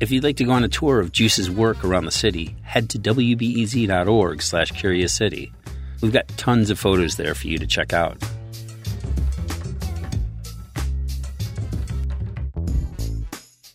If 0.01 0.09
you'd 0.09 0.23
like 0.23 0.37
to 0.37 0.45
go 0.45 0.53
on 0.53 0.63
a 0.63 0.67
tour 0.67 0.99
of 0.99 1.11
Joos's 1.11 1.51
work 1.51 1.85
around 1.85 2.05
the 2.05 2.11
city, 2.11 2.55
head 2.63 2.89
to 2.89 2.97
wbez.org 2.97 4.41
slash 4.41 4.71
curious 4.71 5.13
city. 5.13 5.53
We've 6.01 6.11
got 6.11 6.27
tons 6.29 6.71
of 6.71 6.79
photos 6.79 7.17
there 7.17 7.35
for 7.35 7.45
you 7.45 7.59
to 7.59 7.67
check 7.67 7.93
out. 7.93 8.17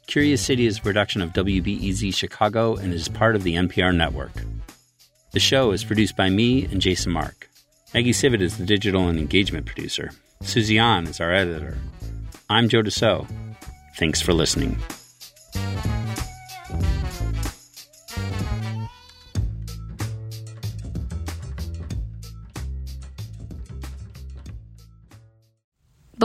Curious 0.09 0.43
City 0.43 0.67
is 0.67 0.79
a 0.79 0.83
production 0.83 1.23
of 1.23 1.33
WBEZ 1.33 2.13
Chicago 2.13 2.75
and 2.75 2.93
is 2.93 3.07
part 3.07 3.37
of 3.37 3.45
the 3.45 3.55
NPR 3.55 3.95
network. 3.95 4.33
The 5.31 5.39
show 5.39 5.71
is 5.71 5.85
produced 5.85 6.17
by 6.17 6.29
me 6.29 6.65
and 6.65 6.81
Jason 6.81 7.13
Marck. 7.13 7.49
Maggie 7.95 8.11
Sivit 8.11 8.41
is 8.41 8.59
the 8.59 8.67
digital 8.67 9.07
and 9.07 9.17
engagement 9.21 9.67
producer. 9.67 10.11
An 10.41 11.07
is 11.07 11.21
our 11.21 11.33
editor. 11.33 11.79
I'm 12.51 12.69
Joe 12.69 12.83
DeCeault. 12.83 13.29
Thanks 13.97 14.21
for 14.21 14.33
listening. 14.33 14.77